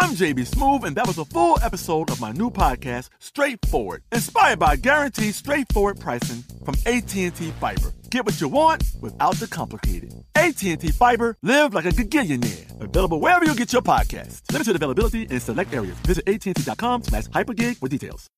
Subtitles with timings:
[0.00, 4.60] I'm JB Smoove, and that was a full episode of my new podcast, Straightforward, inspired
[4.60, 7.92] by guaranteed straightforward pricing from AT&T Fiber.
[8.08, 10.14] Get what you want without the complicated.
[10.36, 12.80] AT&T Fiber, live like a gigillionaire.
[12.80, 14.42] Available wherever you get your podcast.
[14.52, 15.96] Limited availability in select areas.
[16.06, 18.28] Visit AT&T.com slash hypergig for details.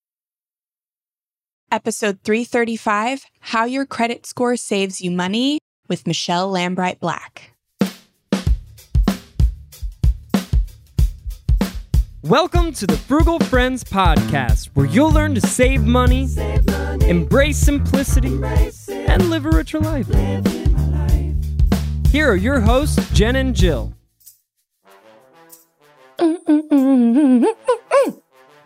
[1.70, 7.49] Episode 335, How Your Credit Score Saves You Money with Michelle Lambright Black.
[12.22, 16.28] Welcome to the Frugal Friends Podcast, where you'll learn to save money,
[17.08, 18.38] embrace simplicity,
[18.92, 20.06] and live a richer life.
[22.10, 23.94] Here are your hosts, Jen and Jill.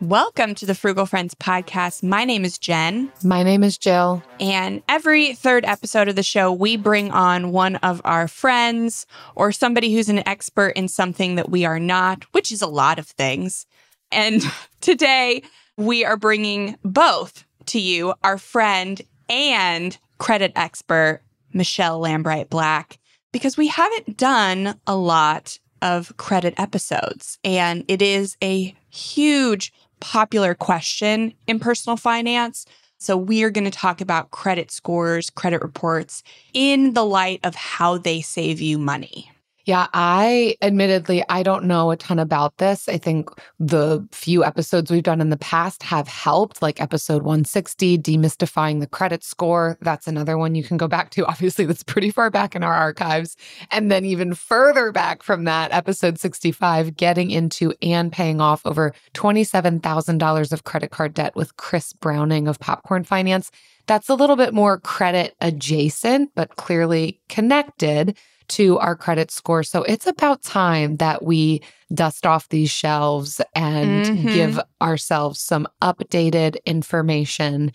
[0.05, 2.02] Welcome to the Frugal Friends Podcast.
[2.02, 3.10] My name is Jen.
[3.22, 4.22] My name is Jill.
[4.38, 9.50] And every third episode of the show, we bring on one of our friends or
[9.50, 13.06] somebody who's an expert in something that we are not, which is a lot of
[13.06, 13.64] things.
[14.12, 14.42] And
[14.82, 15.42] today,
[15.78, 21.22] we are bringing both to you our friend and credit expert,
[21.55, 22.98] Michelle Lambright Black,
[23.32, 27.38] because we haven't done a lot of credit episodes.
[27.42, 32.67] And it is a huge popular question in personal finance.
[32.98, 36.23] So, we are going to talk about credit scores, credit reports
[36.55, 39.31] in the light of how they save you money.
[39.66, 42.86] Yeah, I admittedly, I don't know a ton about this.
[42.86, 47.97] I think the few episodes we've done in the past have helped, like episode 160,
[47.97, 49.78] Demystifying the Credit Score.
[49.80, 51.24] That's another one you can go back to.
[51.34, 53.38] Obviously, that's pretty far back in our archives.
[53.70, 58.92] And then even further back from that, episode 65, Getting into and Paying Off over
[59.14, 63.50] $27,000 of credit card debt with Chris Browning of Popcorn Finance.
[63.86, 68.19] That's a little bit more credit adjacent, but clearly connected
[68.49, 69.62] to our credit score.
[69.62, 71.62] So it's about time that we
[71.93, 74.28] dust off these shelves and mm-hmm.
[74.28, 77.72] give ourselves some updated information,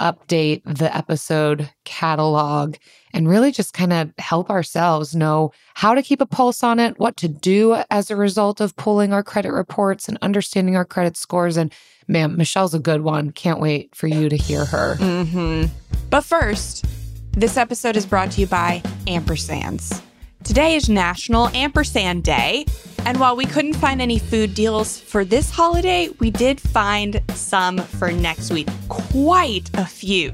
[0.00, 2.76] update the episode catalog,
[3.14, 6.98] and really just kind of help ourselves know how to keep a pulse on it,
[6.98, 11.16] what to do as a result of pulling our credit reports and understanding our credit
[11.16, 11.56] scores.
[11.56, 11.72] And
[12.08, 13.30] man, Michelle's a good one.
[13.30, 14.96] Can't wait for you to hear her.
[14.96, 15.72] Mm-hmm.
[16.10, 16.84] But first,
[17.32, 20.02] this episode is brought to you by Ampersands.
[20.44, 22.66] Today is National Ampersand Day.
[23.06, 27.78] And while we couldn't find any food deals for this holiday, we did find some
[27.78, 28.68] for next week.
[28.88, 30.32] Quite a few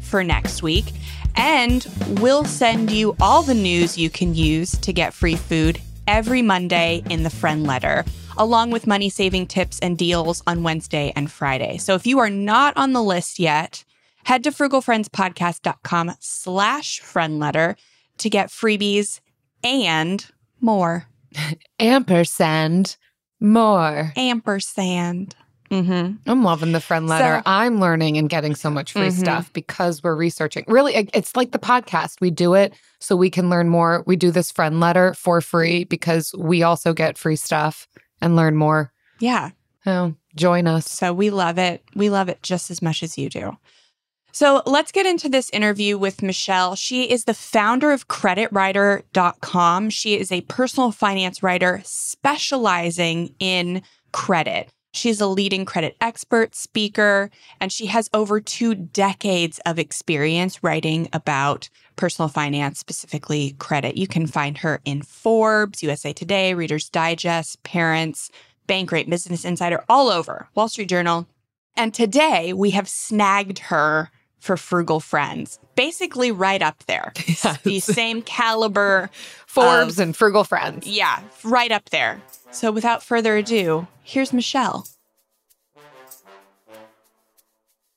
[0.00, 0.92] for next week.
[1.34, 1.84] And
[2.20, 7.02] we'll send you all the news you can use to get free food every Monday
[7.10, 8.04] in the friend letter,
[8.36, 11.78] along with money saving tips and deals on Wednesday and Friday.
[11.78, 13.84] So if you are not on the list yet,
[14.22, 17.76] head to frugalfriendspodcast.com slash friend letter
[18.18, 19.20] to get freebies
[19.62, 20.24] and
[20.60, 21.06] more.
[21.80, 22.96] Ampersand
[23.40, 24.12] more.
[24.16, 25.34] Ampersand.
[25.70, 26.16] Mm-hmm.
[26.26, 27.38] I'm loving the friend letter.
[27.38, 29.20] So, I'm learning and getting so much free mm-hmm.
[29.20, 30.64] stuff because we're researching.
[30.66, 32.20] Really, it's like the podcast.
[32.20, 34.02] We do it so we can learn more.
[34.06, 37.86] We do this friend letter for free because we also get free stuff
[38.22, 38.92] and learn more.
[39.20, 39.50] Yeah.
[39.84, 40.90] Oh, join us.
[40.90, 41.82] So we love it.
[41.94, 43.56] We love it just as much as you do.
[44.32, 46.76] So let's get into this interview with Michelle.
[46.76, 49.90] She is the founder of creditwriter.com.
[49.90, 54.70] She is a personal finance writer specializing in credit.
[54.92, 57.30] She's a leading credit expert, speaker,
[57.60, 63.96] and she has over two decades of experience writing about personal finance, specifically credit.
[63.96, 68.30] You can find her in Forbes, USA Today, Reader's Digest, Parents,
[68.66, 71.26] Bankrate, Business Insider, all over, Wall Street Journal.
[71.76, 75.58] And today we have snagged her for frugal friends.
[75.74, 77.12] Basically, right up there.
[77.26, 77.62] Yes.
[77.62, 79.10] The same caliber.
[79.46, 80.86] Forbes of, and frugal friends.
[80.86, 82.20] Yeah, right up there.
[82.50, 84.86] So, without further ado, here's Michelle.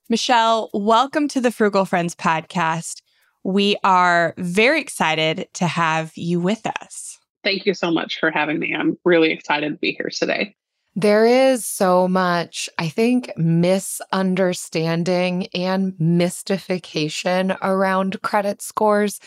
[0.10, 3.02] Michelle, welcome to the Frugal Friends podcast.
[3.44, 7.18] We are very excited to have you with us.
[7.44, 8.76] Thank you so much for having me.
[8.76, 10.56] I'm really excited to be here today.
[10.96, 19.20] There is so much, I think, misunderstanding and mystification around credit scores.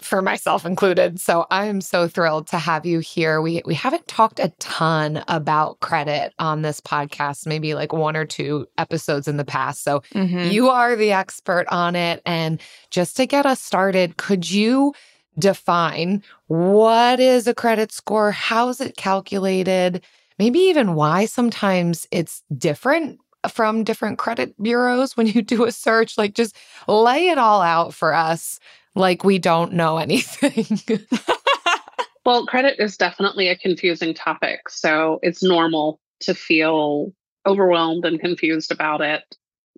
[0.00, 1.18] for myself included.
[1.18, 3.42] So I'm so thrilled to have you here.
[3.42, 8.24] We we haven't talked a ton about credit on this podcast, maybe like one or
[8.24, 9.82] two episodes in the past.
[9.82, 10.52] So mm-hmm.
[10.52, 12.60] you are the expert on it and
[12.90, 14.94] just to get us started, could you
[15.38, 18.30] define what is a credit score?
[18.30, 20.04] How is it calculated?
[20.38, 23.18] Maybe even why sometimes it's different
[23.48, 26.16] from different credit bureaus when you do a search.
[26.16, 26.56] Like, just
[26.86, 28.58] lay it all out for us
[28.94, 30.78] like we don't know anything.
[32.26, 34.68] well, credit is definitely a confusing topic.
[34.68, 37.12] So it's normal to feel
[37.46, 39.22] overwhelmed and confused about it.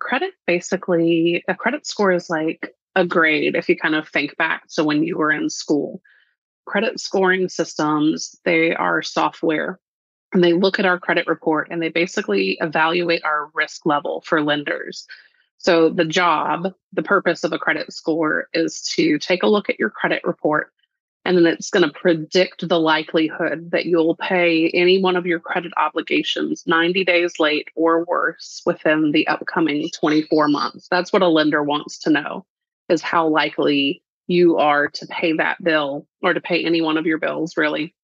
[0.00, 4.68] Credit basically, a credit score is like a grade if you kind of think back
[4.74, 6.02] to when you were in school.
[6.66, 9.78] Credit scoring systems, they are software
[10.34, 14.42] and they look at our credit report and they basically evaluate our risk level for
[14.42, 15.06] lenders.
[15.58, 19.78] So, the job, the purpose of a credit score is to take a look at
[19.78, 20.72] your credit report
[21.24, 25.40] and then it's going to predict the likelihood that you'll pay any one of your
[25.40, 30.86] credit obligations 90 days late or worse within the upcoming 24 months.
[30.90, 32.44] That's what a lender wants to know
[32.90, 37.06] is how likely you are to pay that bill or to pay any one of
[37.06, 37.94] your bills really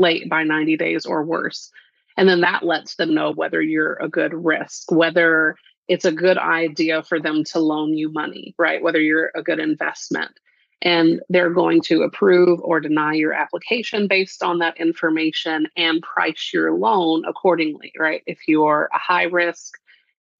[0.00, 1.70] late by 90 days or worse.
[2.16, 5.56] And then that lets them know whether you're a good risk, whether
[5.88, 8.82] it's a good idea for them to loan you money, right?
[8.82, 10.30] Whether you're a good investment.
[10.82, 16.50] And they're going to approve or deny your application based on that information and price
[16.54, 18.22] your loan accordingly, right?
[18.26, 19.74] If you're a high risk,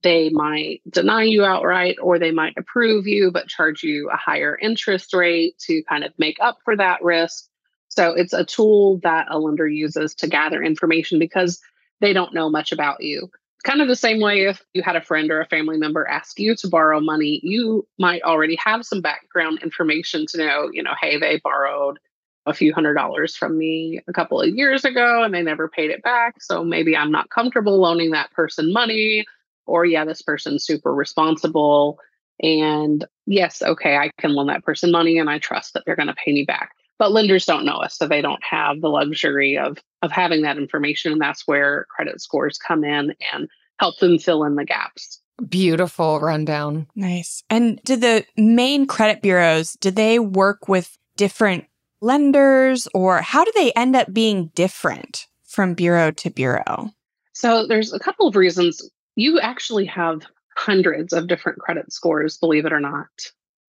[0.02, 4.56] they might deny you outright or they might approve you but charge you a higher
[4.60, 7.46] interest rate to kind of make up for that risk
[7.90, 11.60] so it's a tool that a lender uses to gather information because
[12.00, 13.28] they don't know much about you.
[13.64, 16.38] Kind of the same way if you had a friend or a family member ask
[16.38, 20.94] you to borrow money, you might already have some background information to know, you know,
[20.98, 21.98] hey, they borrowed
[22.46, 25.90] a few hundred dollars from me a couple of years ago and they never paid
[25.90, 26.40] it back.
[26.40, 29.26] So maybe I'm not comfortable loaning that person money.
[29.66, 31.98] Or, yeah, this person's super responsible.
[32.42, 36.08] And yes, okay, I can loan that person money and I trust that they're going
[36.08, 39.58] to pay me back but lenders don't know us so they don't have the luxury
[39.58, 43.48] of of having that information and that's where credit scores come in and
[43.80, 45.20] help them fill in the gaps.
[45.48, 46.86] Beautiful rundown.
[46.94, 47.42] Nice.
[47.48, 51.64] And did the main credit bureaus did they work with different
[52.02, 56.90] lenders or how do they end up being different from bureau to bureau?
[57.32, 58.88] So there's a couple of reasons.
[59.16, 60.20] You actually have
[60.56, 63.08] hundreds of different credit scores believe it or not.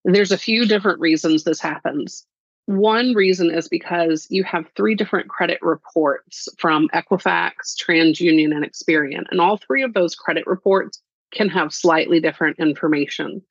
[0.03, 2.25] There's a few different reasons this happens
[2.65, 9.23] one reason is because you have three different credit reports from Equifax, TransUnion, and Experian.
[9.29, 11.01] And all three of those credit reports
[11.33, 13.41] can have slightly different information.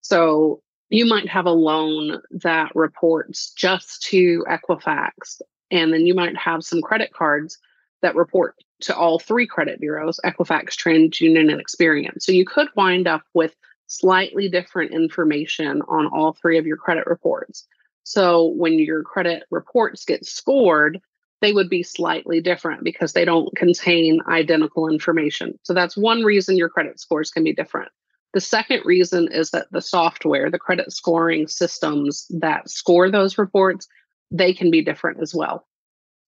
[0.00, 5.40] So you might have a loan that reports just to Equifax,
[5.70, 7.58] and then you might have some credit cards
[8.02, 12.20] that report to all three credit bureaus Equifax, TransUnion, and Experian.
[12.20, 17.06] So you could wind up with slightly different information on all three of your credit
[17.06, 17.66] reports.
[18.06, 21.00] So when your credit reports get scored,
[21.40, 25.58] they would be slightly different because they don't contain identical information.
[25.64, 27.90] So that's one reason your credit scores can be different.
[28.32, 33.88] The second reason is that the software, the credit scoring systems that score those reports,
[34.30, 35.66] they can be different as well.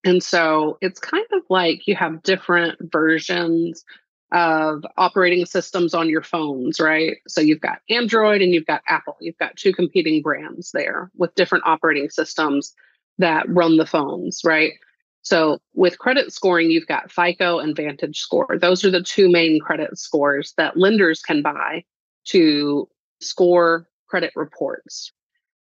[0.02, 3.84] And so it's kind of like you have different versions
[4.32, 7.16] of operating systems on your phones, right?
[7.26, 9.16] So you've got Android and you've got Apple.
[9.20, 12.74] You've got two competing brands there with different operating systems
[13.18, 14.72] that run the phones, right?
[15.22, 18.58] So with credit scoring, you've got FICO and Vantage Score.
[18.60, 21.84] Those are the two main credit scores that lenders can buy
[22.26, 22.88] to
[23.20, 25.12] score credit reports.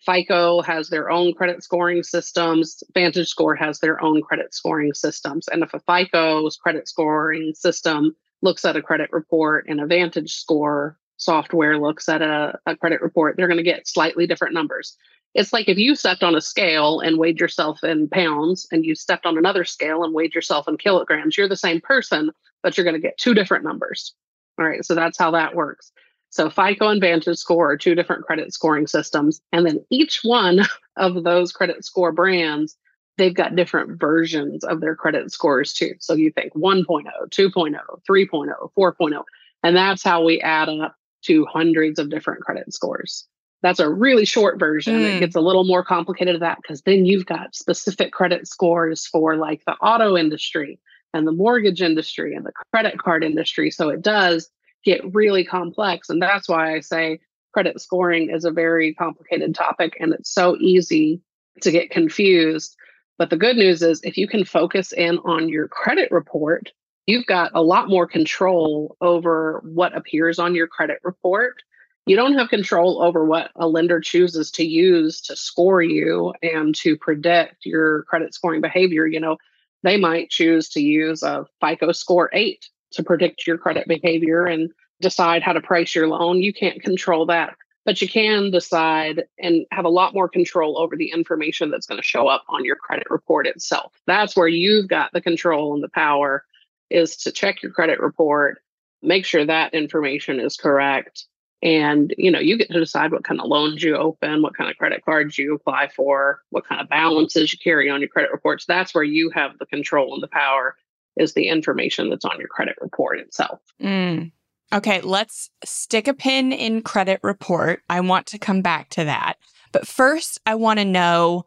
[0.05, 2.83] FICO has their own credit scoring systems.
[2.95, 5.47] Vantage Score has their own credit scoring systems.
[5.49, 10.35] And if a FICO's credit scoring system looks at a credit report and a Vantage
[10.35, 14.97] score software looks at a, a credit report, they're going to get slightly different numbers.
[15.35, 18.95] It's like if you stepped on a scale and weighed yourself in pounds and you
[18.95, 22.31] stepped on another scale and weighed yourself in kilograms, you're the same person,
[22.63, 24.15] but you're going to get two different numbers.
[24.59, 24.85] All right.
[24.85, 25.93] So that's how that works.
[26.29, 29.41] So FICO and Vantage Score are two different credit scoring systems.
[29.53, 30.61] And then each one
[30.97, 32.77] of those credit score brands
[33.19, 35.95] they've got different versions of their credit scores too.
[36.01, 37.79] So you think 1.0, 2.0,
[38.09, 39.25] 3.0, 4.0,
[39.63, 43.27] and that's how we add up to hundreds of different credit scores.
[43.63, 44.95] That's a really short version.
[44.95, 45.17] Mm.
[45.17, 49.07] It gets a little more complicated than that because then you've got specific credit scores
[49.07, 50.81] for like the auto industry.
[51.15, 53.71] and the mortgage industry and the credit card industry.
[53.71, 54.49] So it does
[54.85, 56.09] get really complex.
[56.09, 57.21] And that's why I say
[57.53, 61.21] credit scoring is a very complicated topic and it's so easy
[61.61, 62.75] to get confused.
[63.23, 66.73] But the good news is if you can focus in on your credit report,
[67.07, 71.63] you've got a lot more control over what appears on your credit report.
[72.05, 76.75] You don't have control over what a lender chooses to use to score you and
[76.79, 79.07] to predict your credit scoring behavior.
[79.07, 79.37] You know,
[79.85, 84.69] they might choose to use a FICO score eight to predict your credit behavior and
[85.01, 86.43] decide how to price your loan.
[86.43, 90.97] You can't control that, but you can decide and have a lot more control over
[90.97, 93.93] the information that's going to show up on your credit report itself.
[94.07, 96.45] That's where you've got the control and the power
[96.91, 98.59] is to check your credit report,
[99.03, 101.25] make sure that information is correct.
[101.63, 104.71] And you know, you get to decide what kind of loans you open, what kind
[104.71, 108.33] of credit cards you apply for, what kind of balances you carry on your credit
[108.33, 108.65] reports.
[108.67, 110.77] That's where you have the control and the power
[111.17, 113.61] is the information that's on your credit report itself.
[113.81, 114.33] Mm.
[114.73, 117.83] Okay, let's stick a pin in credit report.
[117.91, 119.35] I want to come back to that.
[119.71, 121.45] But first, I want to know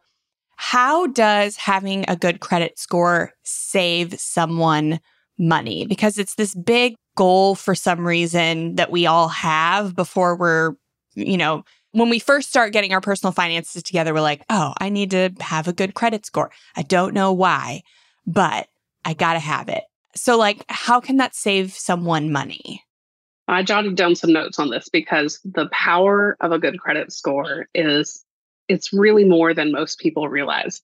[0.58, 5.00] how does having a good credit score save someone
[5.40, 5.86] money?
[5.86, 10.74] Because it's this big goal for some reason that we all have before we're,
[11.16, 14.90] you know, when we first start getting our personal finances together, we're like, oh, I
[14.90, 16.52] need to have a good credit score.
[16.76, 17.82] I don't know why,
[18.28, 18.68] but
[19.04, 19.84] I got to have it.
[20.16, 22.85] So, like, how can that save someone money?
[23.48, 27.68] I jotted down some notes on this because the power of a good credit score
[27.76, 28.24] is
[28.68, 30.82] it's really more than most people realize.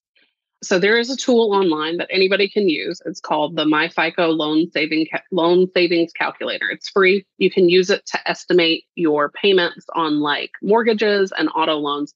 [0.62, 3.02] So there is a tool online that anybody can use.
[3.04, 6.70] It's called the MyFICO Loan Saving Loan Savings Calculator.
[6.70, 7.26] It's free.
[7.38, 12.14] You can use it to estimate your payments on like mortgages and auto loans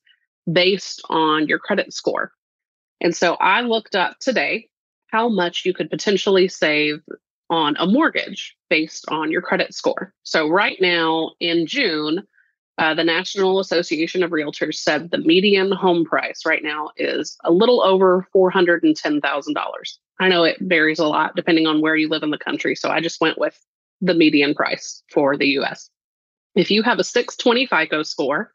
[0.51, 2.31] based on your credit score.
[3.01, 4.69] And so I looked up today
[5.09, 7.03] how much you could potentially save
[7.51, 10.13] on a mortgage based on your credit score.
[10.23, 12.27] So, right now in June,
[12.79, 17.51] uh, the National Association of Realtors said the median home price right now is a
[17.51, 19.99] little over $410,000.
[20.21, 22.75] I know it varies a lot depending on where you live in the country.
[22.75, 23.59] So, I just went with
[24.01, 25.91] the median price for the US.
[26.55, 28.53] If you have a 620 FICO score,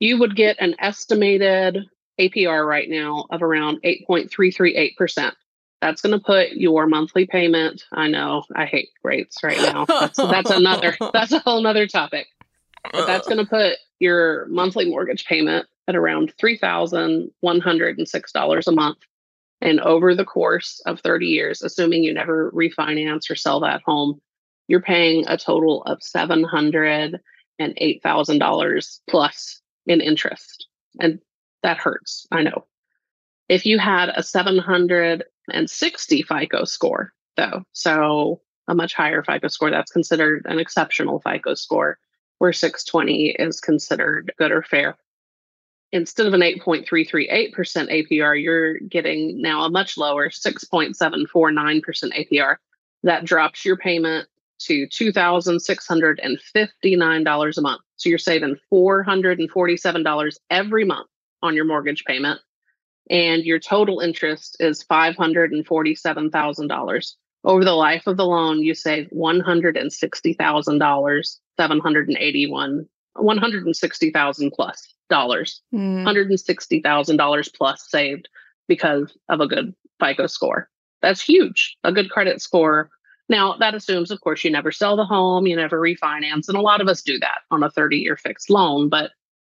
[0.00, 1.78] you would get an estimated
[2.20, 5.32] APR right now of around 8.338%.
[5.82, 7.84] That's going to put your monthly payment.
[7.92, 9.84] I know I hate rates right now.
[9.86, 12.28] That's, that's another, that's a whole nother topic.
[12.92, 18.98] But that's going to put your monthly mortgage payment at around $3,106 a month.
[19.60, 24.20] And over the course of 30 years, assuming you never refinance or sell that home,
[24.68, 30.68] you're paying a total of $708,000 plus in interest.
[31.00, 31.18] And
[31.64, 32.66] that hurts, I know.
[33.48, 39.92] If you had a 760 FICO score, though, so a much higher FICO score, that's
[39.92, 41.98] considered an exceptional FICO score,
[42.38, 44.96] where 620 is considered good or fair.
[45.92, 52.56] Instead of an 8.338% APR, you're getting now a much lower 6.749% APR.
[53.02, 54.28] That drops your payment
[54.60, 57.82] to $2,659 a month.
[57.96, 61.08] So you're saving $447 every month
[61.42, 62.40] on your mortgage payment
[63.10, 67.14] and your total interest is $547,000.
[67.44, 76.04] Over the life of the loan, you save $160,000, 781, 160,000 plus dollars, mm.
[76.04, 78.28] $160,000 plus saved
[78.68, 80.70] because of a good FICO score.
[81.02, 81.76] That's huge.
[81.84, 82.88] A good credit score.
[83.28, 86.48] Now, that assumes, of course, you never sell the home, you never refinance.
[86.48, 89.10] And a lot of us do that on a 30 year fixed loan, but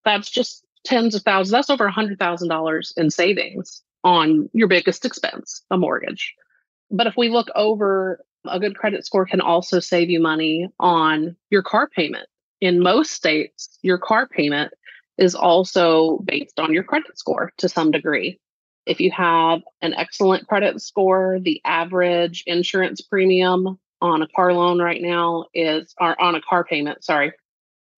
[0.03, 5.63] that's just tens of thousands, that's over a $100,000 in savings on your biggest expense,
[5.71, 6.33] a mortgage.
[6.91, 11.35] But if we look over, a good credit score can also save you money on
[11.49, 12.27] your car payment.
[12.61, 14.71] In most states, your car payment
[15.17, 18.39] is also based on your credit score to some degree.
[18.85, 24.79] If you have an excellent credit score, the average insurance premium on a car loan
[24.79, 27.33] right now is, or on a car payment, sorry,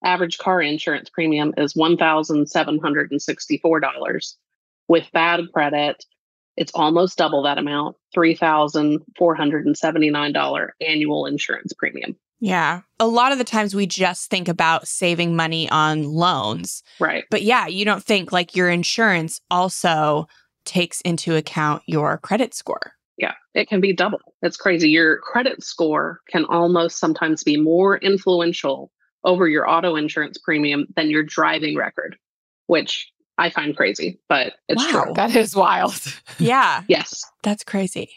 [0.03, 4.35] average car insurance premium is $1,764.
[4.89, 6.05] With bad credit,
[6.55, 12.15] it's almost double that amount $3,479 annual insurance premium.
[12.39, 12.81] Yeah.
[12.99, 16.83] A lot of the times we just think about saving money on loans.
[16.99, 17.25] Right.
[17.29, 20.27] But yeah, you don't think like your insurance also
[20.65, 22.93] takes into account your credit score.
[23.17, 24.19] Yeah, it can be double.
[24.43, 24.89] It's crazy.
[24.89, 28.91] Your credit score can almost sometimes be more influential
[29.27, 32.17] over your auto insurance premium than your driving record,
[32.65, 35.03] which I find crazy, but it's Wow.
[35.03, 35.13] true.
[35.13, 35.93] That is wild.
[36.39, 37.23] Yeah, Yes.
[37.43, 38.09] that's crazy.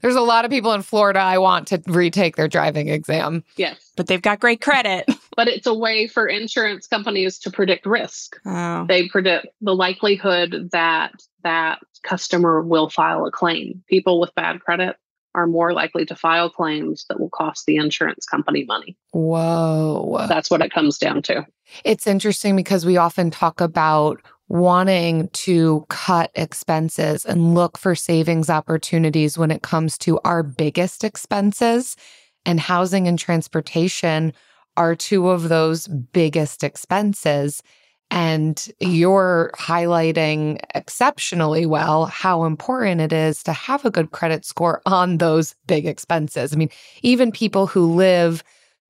[0.00, 3.44] There's a lot of people in Florida I want to retake their driving exam.
[3.56, 3.92] Yes.
[3.96, 5.06] But they've got great credit.
[5.36, 8.36] But it's a way for insurance companies to predict risk.
[8.46, 13.82] Oh, They predict the likelihood that that customer will file a claim.
[13.86, 14.96] People with bad credit
[15.36, 18.96] are more likely to file claims that will cost the insurance company money.
[19.12, 20.24] Whoa.
[20.28, 21.46] That's what it comes down to.
[21.84, 28.48] It's interesting because we often talk about wanting to cut expenses and look for savings
[28.48, 31.96] opportunities when it comes to our biggest expenses.
[32.46, 34.32] And housing and transportation
[34.76, 37.62] are two of those biggest expenses.
[38.10, 44.80] And you're highlighting exceptionally well how important it is to have a good credit score
[44.86, 46.52] on those big expenses.
[46.52, 46.70] I mean,
[47.02, 48.42] even people who live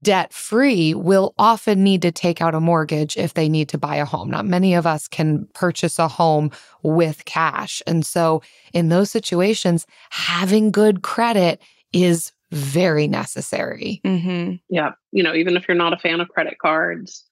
[0.02, 3.96] debt free will often need to take out a mortgage if they need to buy
[3.96, 4.30] a home.
[4.30, 6.50] Not many of us can purchase a home
[6.82, 7.82] with cash.
[7.86, 8.42] And so,
[8.72, 11.60] in those situations, having good credit
[11.92, 14.00] is very necessary.
[14.04, 14.92] hmm Yeah.
[15.12, 17.24] You know, even if you're not a fan of credit cards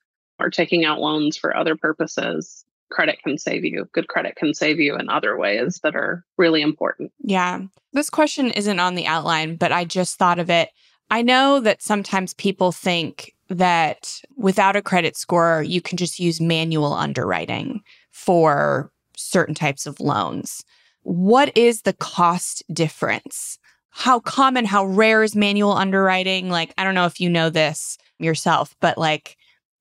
[0.45, 3.89] or taking out loans for other purposes, credit can save you.
[3.93, 7.13] Good credit can save you in other ways that are really important.
[7.19, 7.63] Yeah.
[7.95, 10.69] This question isn't on the outline, but I just thought of it.
[11.11, 16.41] I know that sometimes people think that without a credit score, you can just use
[16.41, 20.63] manual underwriting for certain types of loans.
[21.03, 23.59] What is the cost difference?
[23.91, 26.51] How common, how rare is manual underwriting?
[26.51, 29.37] Like, I don't know if you know this yourself, but like,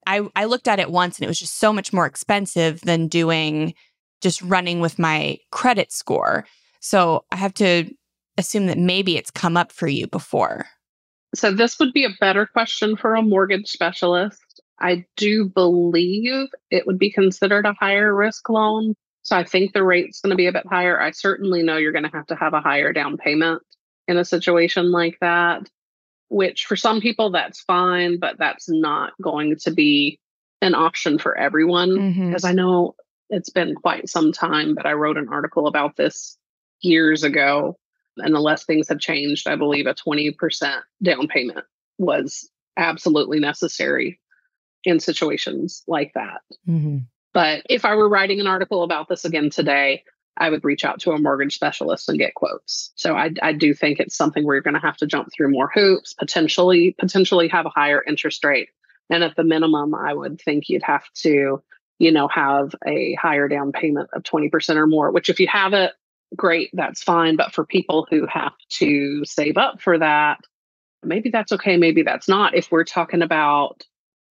[0.08, 3.08] I, I looked at it once and it was just so much more expensive than
[3.08, 3.74] doing
[4.22, 6.46] just running with my credit score.
[6.80, 7.90] So I have to
[8.38, 10.66] assume that maybe it's come up for you before.
[11.36, 14.62] So, this would be a better question for a mortgage specialist.
[14.80, 18.96] I do believe it would be considered a higher risk loan.
[19.24, 21.02] So, I think the rate's going to be a bit higher.
[21.02, 23.64] I certainly know you're going to have to have a higher down payment
[24.08, 25.68] in a situation like that,
[26.34, 30.20] which for some people that's fine, but that's not going to be
[30.62, 31.90] an option for everyone.
[31.90, 32.28] Mhm.
[32.28, 32.96] Because I know
[33.30, 36.38] it's been quite some time, but I wrote an article about this
[36.82, 37.78] years ago.
[38.18, 41.66] And unless things have changed, I believe a 20% down payment
[41.98, 44.20] was absolutely necessary
[44.84, 46.42] in situations like that.
[47.34, 50.04] But if I were writing an article about this again today,
[50.38, 52.92] I would reach out to a mortgage specialist and get quotes.
[52.96, 55.52] So I, I do think it's something where you're going to have to jump through
[55.52, 58.70] more hoops, potentially, potentially have a higher interest rate.
[59.10, 61.62] And at the minimum, I would think you'd have to,
[62.00, 65.74] you know, have a higher down payment of 20% or more, which if you have
[65.74, 65.92] it,
[66.36, 67.36] great, that's fine.
[67.36, 70.40] But for people who have to save up for that,
[71.04, 72.56] maybe that's okay, maybe that's not.
[72.56, 73.84] If we're talking about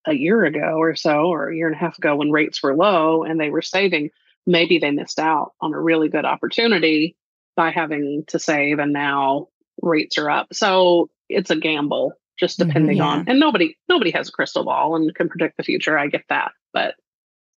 [0.07, 2.75] a year ago or so, or a year and a half ago when rates were
[2.75, 4.11] low and they were saving,
[4.47, 7.17] maybe they missed out on a really good opportunity
[7.57, 9.49] by having to save and now
[9.83, 10.49] rates are up.
[10.53, 13.05] So it's a gamble just Mhm, depending yeah.
[13.05, 15.99] on and nobody nobody has a crystal ball and can predict the future.
[15.99, 16.53] I get that.
[16.73, 16.95] But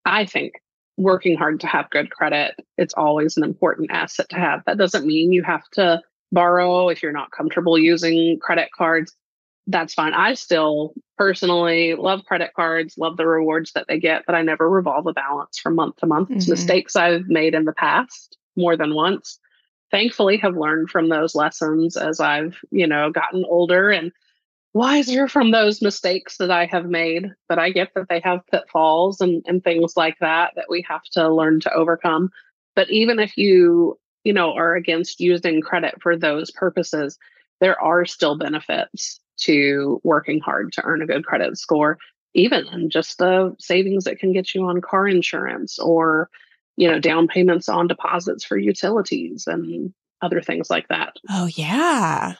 [0.05, 0.53] I think
[0.97, 4.63] working hard to have good credit, it's always an important asset to have.
[4.65, 9.13] That doesn't mean you have to borrow if you're not comfortable using credit cards.
[9.67, 10.13] That's fine.
[10.13, 14.69] I still personally love credit cards, love the rewards that they get, but I never
[14.69, 16.30] revolve a balance from month to month.
[16.32, 16.51] It's Mhm.
[16.51, 19.39] mistakes I've made in the past more than once.
[19.91, 24.12] Thankfully have learned from those lessons as I've, you know, gotten older and
[24.73, 27.34] wiser from those mistakes that I have made.
[27.47, 31.04] But I get that they have pitfalls and, and things like that that we have
[31.13, 32.30] to learn to overcome.
[32.75, 37.17] But even if you, you know, are against using credit for those purposes,
[37.62, 41.97] there are still benefits to working hard to earn a good credit score,
[42.33, 46.29] even in just the savings that can get you on car insurance or,
[46.77, 51.15] you know, down payments on deposits for utilities and other things like that.
[51.29, 52.35] Oh, yeah.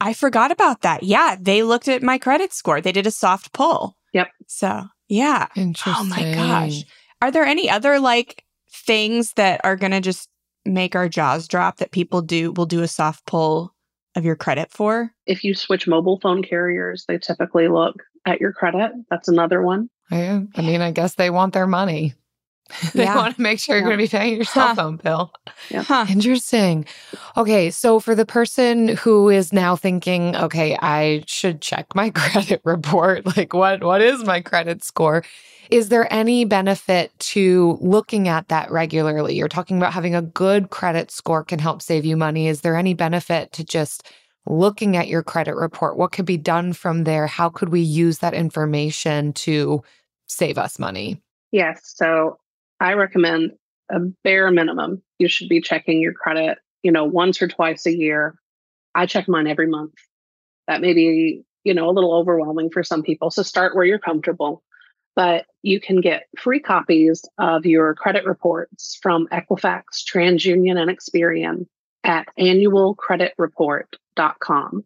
[0.00, 1.02] I forgot about that.
[1.02, 1.36] Yeah.
[1.40, 3.96] They looked at my credit score, they did a soft pull.
[4.12, 4.28] Yep.
[4.46, 5.46] So, yeah.
[5.56, 5.94] Interesting.
[5.96, 6.84] Oh my gosh.
[7.20, 10.28] Are there any other like things that are going to just
[10.64, 13.71] make our jaws drop that people do will do a soft pull
[14.16, 15.12] of your credit for?
[15.26, 17.96] If you switch mobile phone carriers, they typically look
[18.26, 18.92] at your credit.
[19.10, 19.88] That's another one.
[20.10, 22.14] I, I mean, I guess they want their money.
[22.94, 23.16] they Yeah.
[23.16, 23.96] want to make sure you're Yeah.
[23.96, 24.74] going to be paying your cell Huh.
[24.74, 25.32] phone bill.
[25.72, 26.06] Huh.
[26.08, 26.84] Interesting.
[27.36, 32.60] Okay, so for the person who is now thinking, okay, I should check my credit
[32.64, 35.22] report, like what what is my credit score?
[35.72, 39.34] Is there any benefit to looking at that regularly?
[39.36, 42.46] You're talking about having a good credit score can help save you money.
[42.46, 44.06] Is there any benefit to just
[44.44, 45.96] looking at your credit report?
[45.96, 47.26] What could be done from there?
[47.26, 49.82] How could we use that information to
[50.26, 51.22] save us money?
[51.52, 51.80] Yes.
[51.84, 52.38] So
[52.78, 53.52] I recommend
[53.90, 57.96] a bare minimum, you should be checking your credit, you know, once or twice a
[57.96, 58.34] year.
[58.94, 59.94] I check mine every month.
[60.68, 63.30] That may be, you know, a little overwhelming for some people.
[63.30, 64.62] So start where you're comfortable.
[65.14, 71.66] But you can get free copies of your credit reports from Equifax, TransUnion, and Experian
[72.04, 74.84] at annualcreditreport.com.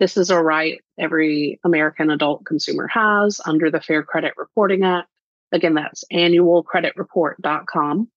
[0.00, 5.08] This is a right every American adult consumer has under the Fair Credit Reporting Act.
[5.52, 8.08] Again, that's annualcreditreport.com.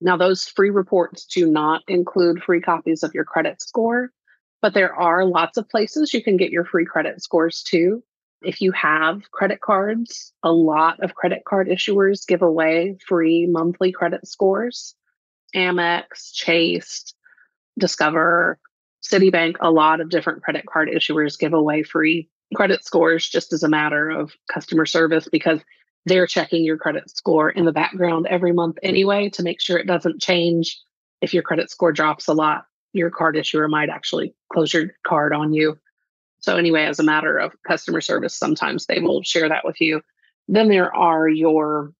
[0.00, 4.10] Now, those free reports do not include free copies of your credit score,
[4.62, 8.02] but there are lots of places you can get your free credit scores too.
[8.42, 13.92] If you have credit cards, a lot of credit card issuers give away free monthly
[13.92, 14.94] credit scores.
[15.54, 17.12] Amex, Chase,
[17.78, 18.58] Discover,
[19.02, 23.62] Citibank, a lot of different credit card issuers give away free credit scores just as
[23.62, 25.60] a matter of customer service because
[26.06, 29.86] they're checking your credit score in the background every month anyway to make sure it
[29.86, 30.78] doesn't change.
[31.20, 35.32] If your credit score drops a lot, your card issuer might actually close your card
[35.32, 35.78] on you.
[36.40, 40.02] So, anyway, as a matter of customer service, sometimes they will share that with you.
[40.48, 41.92] Then there are your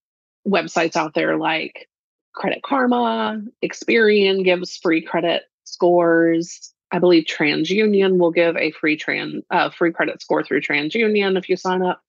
[0.47, 1.87] websites out there like
[2.33, 6.73] Credit Karma, Experian gives free credit scores.
[6.91, 11.49] I believe TransUnion will give a free trans uh, free credit score through TransUnion if
[11.49, 12.01] you sign up.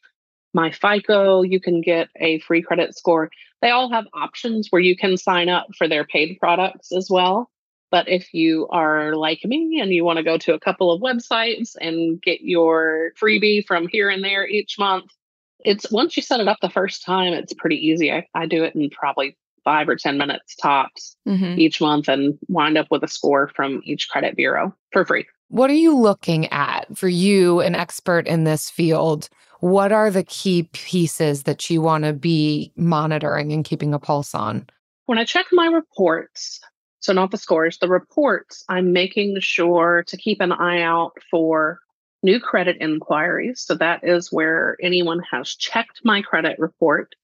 [0.54, 3.30] My FICO, you can get a free credit score.
[3.62, 7.50] They all have options where you can sign up for their paid products as well.
[7.92, 11.02] But if you are like me and you want to go to a couple of
[11.02, 15.12] websites and get your freebie from here and there each month,
[15.60, 18.10] it's once you set it up the first time, it's pretty easy.
[18.10, 21.60] I, I do it in probably five or 10 minutes tops mm-hmm.
[21.60, 25.26] each month and wind up with a score from each credit bureau for free.
[25.48, 29.28] What are you looking at for you, an expert in this field?
[29.60, 34.34] What are the key pieces that you want to be monitoring and keeping a pulse
[34.34, 34.66] on?
[35.04, 36.60] When I check my reports,
[37.02, 41.80] so not the scores, the reports, I'm making sure to keep an eye out for
[42.22, 43.60] new credit inquiries.
[43.60, 47.14] So that is where anyone has checked my credit report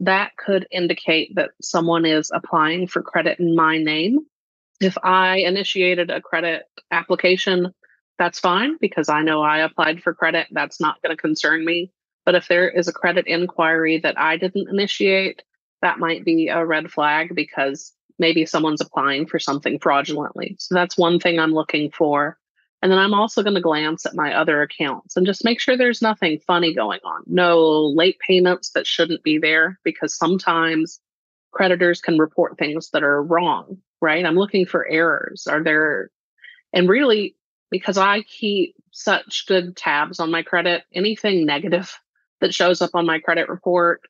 [0.00, 4.20] that could indicate that someone is applying for credit in my name.
[4.80, 7.74] If I initiated a credit application,
[8.18, 10.46] that's fine because I know I applied for credit.
[10.52, 11.90] That's not going to concern me.
[12.24, 15.42] But if there is a credit inquiry that I didn't initiate,
[15.82, 20.56] that might be a red flag because maybe someone's applying for something fraudulently.
[20.58, 22.38] So that's one thing I'm looking for.
[22.80, 25.76] And then I'm also going to glance at my other accounts and just make sure
[25.76, 27.22] there's nothing funny going on.
[27.26, 31.00] No late payments that shouldn't be there because sometimes
[31.50, 34.24] creditors can report things that are wrong, right?
[34.24, 35.48] I'm looking for errors.
[35.48, 36.10] Are there,
[36.72, 37.34] and really,
[37.70, 41.98] because I keep such good tabs on my credit, anything negative
[42.40, 44.02] that shows up on my credit report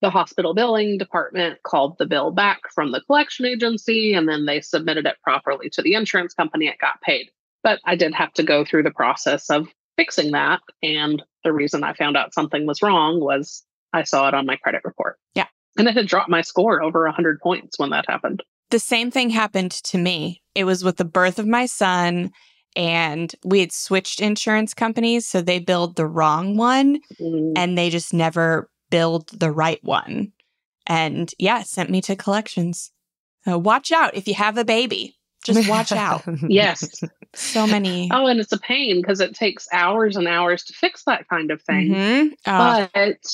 [0.00, 4.60] the hospital billing department called the bill back from the collection agency and then they
[4.60, 6.68] submitted it properly to the insurance company.
[6.68, 7.30] It got paid.
[7.62, 10.60] But I did have to go through the process of fixing that.
[10.82, 14.56] And the reason I found out something was wrong was I saw it on my
[14.56, 15.18] credit report.
[15.34, 15.46] Yeah.
[15.76, 18.42] And it had dropped my score over 100 points when that happened.
[18.70, 20.42] The same thing happened to me.
[20.54, 22.30] It was with the birth of my son
[22.76, 27.52] and we had switched insurance companies so they billed the wrong one mm.
[27.56, 30.32] and they just never billed the right one.
[30.86, 32.90] And yeah, sent me to collections.
[33.44, 35.16] So watch out if you have a baby.
[35.44, 36.22] Just watch out.
[36.48, 37.00] yes.
[37.34, 38.10] So many.
[38.12, 41.50] Oh, and it's a pain because it takes hours and hours to fix that kind
[41.50, 41.90] of thing.
[41.90, 42.28] Mm-hmm.
[42.46, 42.88] Oh.
[42.92, 43.24] But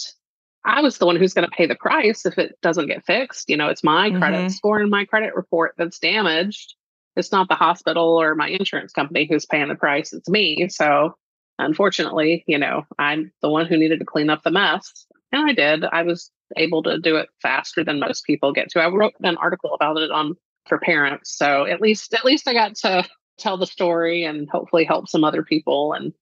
[0.65, 3.49] I was the one who's going to pay the price if it doesn't get fixed.
[3.49, 4.19] You know, it's my mm-hmm.
[4.19, 6.75] credit score and my credit report that's damaged.
[7.17, 10.13] It's not the hospital or my insurance company who's paying the price.
[10.13, 10.69] It's me.
[10.69, 11.15] So
[11.59, 15.07] unfortunately, you know, I'm the one who needed to clean up the mess.
[15.37, 15.85] And I did.
[15.85, 18.81] I was able to do it faster than most people get to.
[18.81, 20.35] I wrote an article about it on
[20.67, 21.37] for parents.
[21.37, 23.05] So at least at least I got to
[23.39, 25.93] tell the story and hopefully help some other people.
[25.93, 26.13] And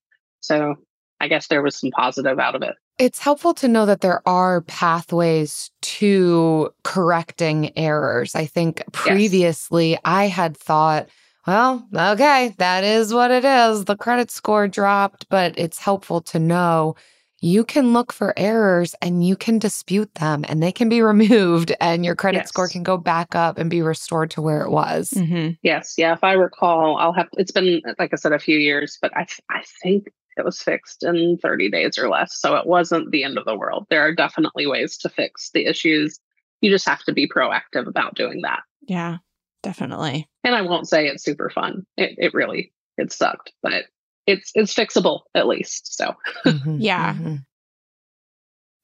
[0.41, 0.75] so
[1.21, 2.75] I guess there was some positive out of it.
[2.99, 8.35] It's helpful to know that there are pathways to correcting errors.
[8.35, 10.01] I think previously yes.
[10.05, 11.09] I had thought,
[11.47, 13.85] well, okay, that is what it is.
[13.85, 16.97] The credit score dropped, but it's helpful to know
[17.45, 21.75] you can look for errors and you can dispute them and they can be removed
[21.79, 22.49] and your credit yes.
[22.49, 25.11] score can go back up and be restored to where it was.
[25.11, 25.51] Mm-hmm.
[25.63, 25.95] Yes.
[25.99, 26.15] Yeah.
[26.15, 29.27] If I recall, I'll have, it's been, like I said, a few years, but I,
[29.51, 32.35] I think it was fixed in 30 days or less.
[32.35, 33.87] So it wasn't the end of the world.
[33.91, 36.19] There are definitely ways to fix the issues.
[36.63, 38.63] You just have to be proactive about doing that.
[38.89, 39.19] Yeah,
[39.63, 40.31] definitely.
[40.45, 41.85] And I won't say it's super fun.
[41.99, 43.85] It it really it sucked, but
[44.27, 45.97] it's it's fixable at least.
[45.97, 46.15] So
[46.47, 47.15] mm-hmm, yeah.
[47.15, 47.37] Mm-hmm.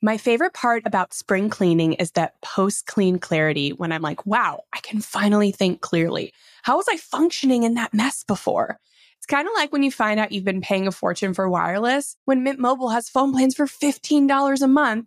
[0.02, 4.62] My favorite part about spring cleaning is that post clean clarity when I'm like, wow,
[4.72, 6.32] I can finally think clearly.
[6.62, 8.78] How was I functioning in that mess before?
[9.18, 12.16] It's kind of like when you find out you've been paying a fortune for wireless
[12.24, 15.06] when Mint Mobile has phone plans for $15 a month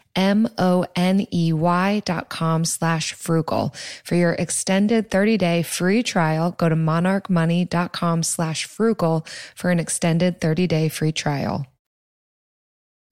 [0.15, 3.73] M-O-N-E-Y dot com slash frugal.
[4.03, 10.89] For your extended 30-day free trial, go to monarchmoney.com slash frugal for an extended 30-day
[10.89, 11.65] free trial.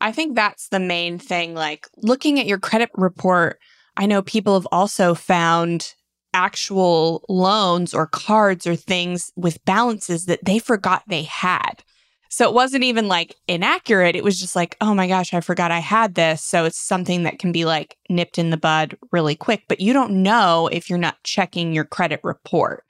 [0.01, 1.53] I think that's the main thing.
[1.53, 3.59] Like looking at your credit report,
[3.97, 5.93] I know people have also found
[6.33, 11.83] actual loans or cards or things with balances that they forgot they had.
[12.29, 14.15] So it wasn't even like inaccurate.
[14.15, 16.43] It was just like, oh my gosh, I forgot I had this.
[16.43, 19.93] So it's something that can be like nipped in the bud really quick, but you
[19.93, 22.83] don't know if you're not checking your credit report.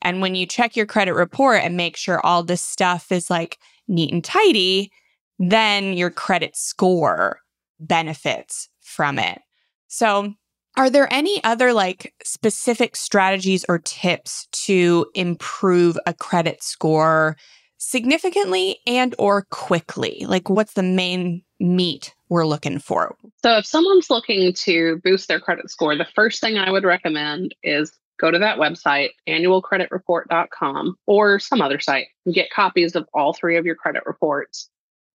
[0.00, 3.58] And when you check your credit report and make sure all this stuff is like
[3.88, 4.92] neat and tidy,
[5.40, 7.40] then your credit score
[7.80, 9.40] benefits from it.
[9.88, 10.34] So,
[10.76, 17.36] are there any other like specific strategies or tips to improve a credit score
[17.84, 20.24] significantly and or quickly?
[20.26, 23.16] Like what's the main meat we're looking for?
[23.42, 27.54] So if someone's looking to boost their credit score, the first thing I would recommend
[27.62, 32.06] is go to that website, annualcreditreport.com or some other site.
[32.32, 34.68] Get copies of all three of your credit reports.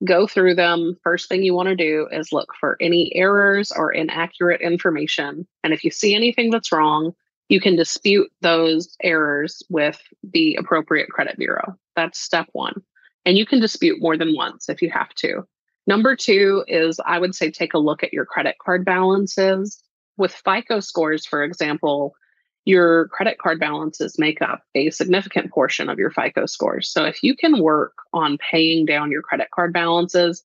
[0.05, 0.97] Go through them.
[1.03, 5.45] First thing you want to do is look for any errors or inaccurate information.
[5.63, 7.13] And if you see anything that's wrong,
[7.49, 11.75] you can dispute those errors with the appropriate credit bureau.
[11.95, 12.81] That's step one.
[13.25, 15.43] And you can dispute more than once if you have to.
[15.87, 19.83] Number two is I would say take a look at your credit card balances.
[20.17, 22.13] With FICO scores, for example,
[22.65, 26.91] your credit card balances make up a significant portion of your FICO scores.
[26.91, 30.43] So if you can work on paying down your credit card balances,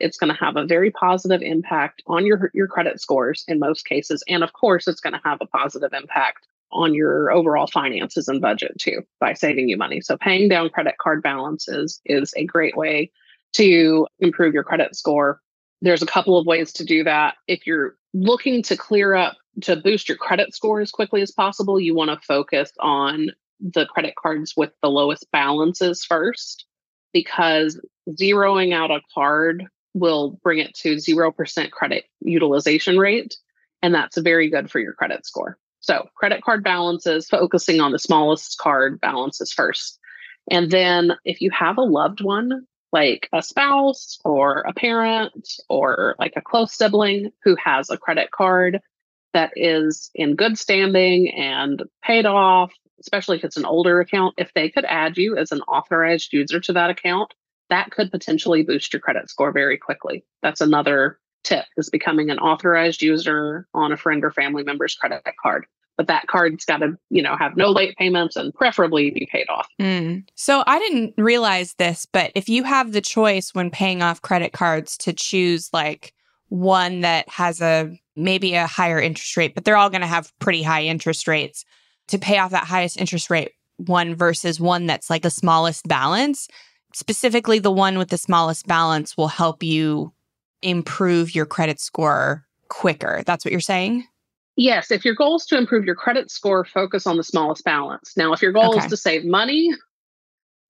[0.00, 3.84] it's going to have a very positive impact on your your credit scores in most
[3.84, 8.28] cases and of course it's going to have a positive impact on your overall finances
[8.28, 10.00] and budget too by saving you money.
[10.00, 13.10] So paying down credit card balances is a great way
[13.54, 15.40] to improve your credit score.
[15.80, 17.36] There's a couple of ways to do that.
[17.46, 21.78] If you're looking to clear up to boost your credit score as quickly as possible,
[21.78, 23.30] you want to focus on
[23.60, 26.66] the credit cards with the lowest balances first
[27.12, 27.80] because
[28.10, 33.36] zeroing out a card will bring it to 0% credit utilization rate.
[33.82, 35.58] And that's very good for your credit score.
[35.80, 39.98] So, credit card balances, focusing on the smallest card balances first.
[40.50, 46.14] And then, if you have a loved one, like a spouse or a parent or
[46.18, 48.80] like a close sibling who has a credit card
[49.34, 54.52] that is in good standing and paid off, especially if it's an older account, if
[54.54, 57.34] they could add you as an authorized user to that account,
[57.70, 60.24] that could potentially boost your credit score very quickly.
[60.42, 65.22] That's another tip is becoming an authorized user on a friend or family member's credit
[65.42, 65.66] card.
[65.96, 69.46] But that card's got to, you know, have no late payments and preferably be paid
[69.48, 69.68] off.
[69.80, 70.24] Mm.
[70.34, 74.52] So I didn't realize this, but if you have the choice when paying off credit
[74.52, 76.12] cards to choose like
[76.48, 80.32] one that has a maybe a higher interest rate, but they're all going to have
[80.40, 81.64] pretty high interest rates
[82.08, 86.48] to pay off that highest interest rate one versus one that's like the smallest balance,
[86.94, 90.12] specifically the one with the smallest balance will help you
[90.62, 93.22] improve your credit score quicker.
[93.26, 94.06] That's what you're saying?
[94.56, 94.90] Yes.
[94.90, 98.16] If your goal is to improve your credit score, focus on the smallest balance.
[98.16, 98.78] Now, if your goal Okay.
[98.78, 99.74] is to save money,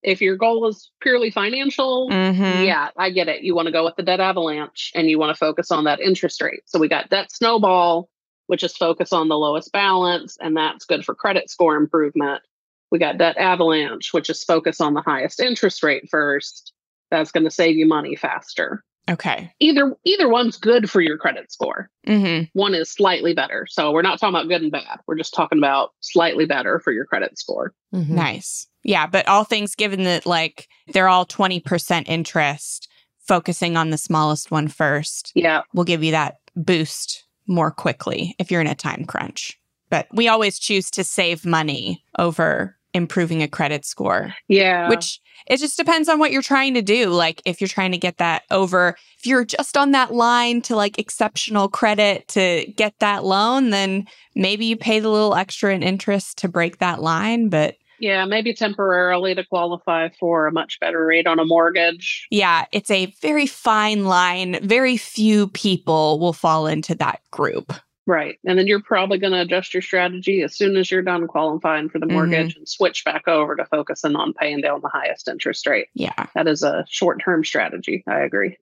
[0.03, 2.65] if your goal is purely financial, Mhm.
[2.65, 3.43] yeah, I get it.
[3.43, 6.01] You want to go with the debt avalanche and you want to focus on that
[6.01, 6.63] interest rate.
[6.67, 8.09] So we got debt snowball,
[8.47, 12.43] which is focus on the lowest balance, and that's good for credit score improvement.
[12.91, 16.73] We got debt avalanche, which is focus on the highest interest rate first.
[17.11, 18.85] That's going to save you money faster.
[19.11, 19.53] Okay.
[19.61, 21.91] Either either one's good for your credit score.
[22.07, 23.67] hmm One is slightly better.
[23.69, 25.01] So we're not talking about good and bad.
[25.07, 27.75] We're just talking about slightly better for your credit score.
[27.95, 28.09] Mhm.
[28.11, 28.67] Nice.
[28.83, 29.07] Yeah.
[29.07, 32.89] But all things given that, like, they're all 20% interest,
[33.27, 35.63] focusing on the smallest one first Yeah.
[35.75, 39.59] will give you that boost more quickly if you're in a time crunch.
[39.95, 44.89] But we always choose to save money over improving a credit score, Yeah.
[44.89, 47.11] which it just depends on what you're trying to do.
[47.11, 50.75] Like, if you're trying to get that over, if you're just on that line to
[50.75, 55.85] like exceptional credit to get that loan, then maybe you pay the little extra in
[55.85, 57.49] interest to break that line.
[57.49, 62.27] But yeah, maybe temporarily to qualify for a much better rate on a mortgage.
[62.33, 64.59] Yeah, it's a very fine line.
[64.61, 67.73] Very few people will fall into that group.
[68.07, 68.39] Right.
[68.45, 71.89] And then you're probably going to adjust your strategy as soon as you're done qualifying
[71.89, 72.59] for the mortgage mm-hmm.
[72.61, 75.89] and switch back over to focusing on paying down the highest interest rate.
[75.95, 76.27] Yeah.
[76.35, 78.05] That is a short term strategy.
[78.07, 78.59] I agree.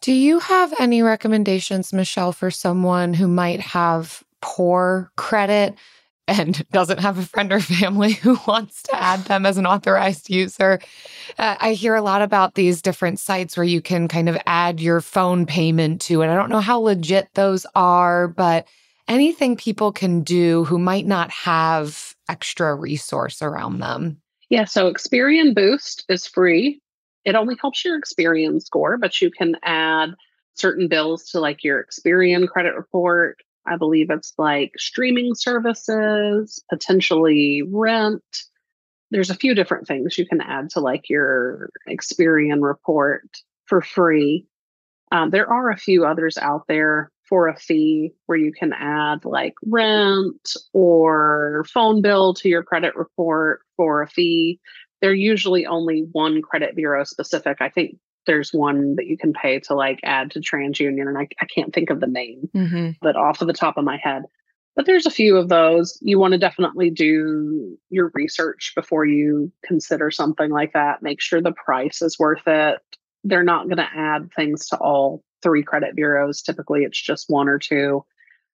[0.00, 5.74] Do you have any recommendations, Michelle, for someone who might have poor credit
[6.28, 10.30] and doesn't have a friend or family who wants to add them as an authorized
[10.30, 10.78] user?
[11.38, 14.80] Uh, I hear a lot about these different sites where you can kind of add
[14.80, 16.28] your phone payment to it.
[16.28, 18.66] I don't know how legit those are, but
[19.08, 24.20] anything people can do who might not have extra resource around them.
[24.50, 24.64] Yeah.
[24.64, 26.80] So Experian Boost is free.
[27.24, 30.10] It only helps your Experian score, but you can add
[30.54, 33.40] certain bills to like your Experian credit report.
[33.68, 38.22] I believe it's like streaming services, potentially rent.
[39.10, 43.28] There's a few different things you can add to like your Experian report
[43.66, 44.46] for free.
[45.12, 49.24] Um, there are a few others out there for a fee where you can add
[49.24, 54.60] like rent or phone bill to your credit report for a fee.
[55.00, 57.58] They're usually only one credit bureau specific.
[57.60, 61.26] I think there's one that you can pay to like add to TransUnion, and I,
[61.40, 62.90] I can't think of the name, Mm-hmm.
[63.02, 64.22] but off of the top of my head.
[64.76, 65.98] But there's a few of those.
[66.02, 71.02] You want to definitely do your research before you consider something like that.
[71.02, 72.78] Make sure the price is worth it.
[73.24, 76.42] They're not going to add things to all three credit bureaus.
[76.42, 78.04] Typically, it's just one or two.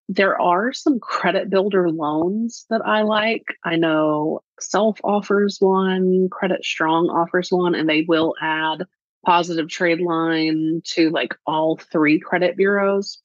[0.08, 3.44] There are some credit builder loans that I like.
[3.64, 8.84] I know Self offers one, Credit Strong offers one, and they will add
[9.24, 13.20] positive trade line to like all three credit bureaus.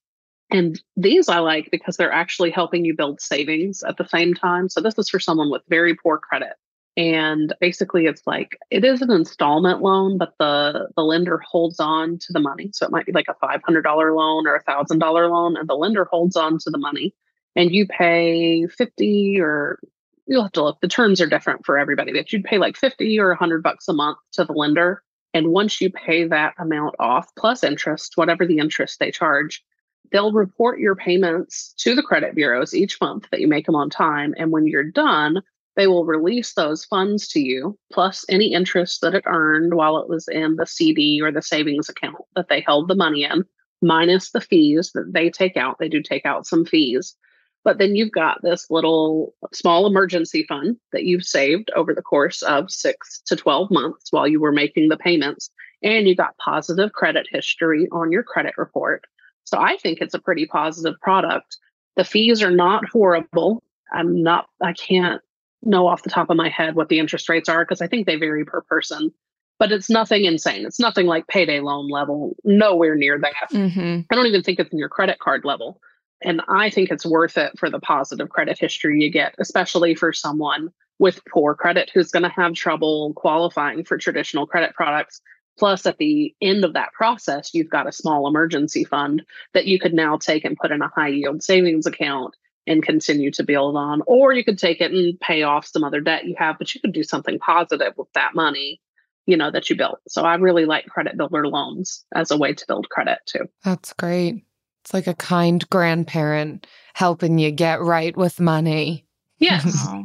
[0.51, 4.69] And these I like because they're actually helping you build savings at the same time.
[4.69, 6.53] So this is for someone with very poor credit.
[6.97, 12.17] And basically it's like it is an installment loan, but the the lender holds on
[12.17, 12.71] to the money.
[12.73, 16.05] So it might be like a $500 loan or a $1000 loan and the lender
[16.05, 17.13] holds on to the money
[17.55, 19.79] and you pay 50 or
[20.27, 23.19] you'll have to look the terms are different for everybody but you'd pay like 50
[23.19, 25.03] or 100 bucks a month to the lender
[25.33, 29.63] and once you pay that amount off plus interest whatever the interest they charge
[30.11, 33.89] they'll report your payments to the credit bureaus each month that you make them on
[33.89, 35.41] time and when you're done
[35.75, 40.09] they will release those funds to you plus any interest that it earned while it
[40.09, 43.43] was in the cd or the savings account that they held the money in
[43.81, 45.77] minus the fees that they take out.
[45.79, 47.15] They do take out some fees.
[47.63, 52.41] But then you've got this little small emergency fund that you've saved over the course
[52.41, 55.49] of six to 12 months while you were making the payments.
[55.83, 59.05] And you got positive credit history on your credit report.
[59.45, 61.57] So I think it's a pretty positive product.
[61.95, 63.63] The fees are not horrible.
[63.93, 65.21] I'm not, I can't
[65.63, 68.05] know off the top of my head what the interest rates are because I think
[68.05, 69.11] they vary per person,
[69.57, 70.65] but it's nothing insane.
[70.65, 73.51] It's nothing like payday loan level, nowhere near that.
[73.51, 74.01] Mm-hmm.
[74.09, 75.81] I don't even think it's in your credit card level.
[76.23, 80.11] And I think it's worth it for the positive credit history you get, especially for
[80.11, 85.21] someone with poor credit who's going to have trouble qualifying for traditional credit products.
[85.57, 89.79] Plus, at the end of that process, you've got a small emergency fund that you
[89.79, 92.35] could now take and put in a high yield savings account
[92.67, 94.01] and continue to build on.
[94.05, 96.81] Or you could take it and pay off some other debt you have, but you
[96.81, 98.79] could do something positive with that money,
[99.25, 99.99] you know, that you built.
[100.07, 103.49] So I really like credit builder loans as a way to build credit too.
[103.63, 104.45] That's great.
[104.89, 106.65] It's like a kind grandparent
[106.95, 109.05] helping you get right with money.
[109.37, 109.85] Yes.
[109.87, 110.03] Oh,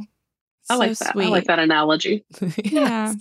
[0.69, 1.13] I so like that.
[1.13, 1.25] sweet.
[1.25, 2.23] I like that analogy.
[2.63, 3.15] Yeah.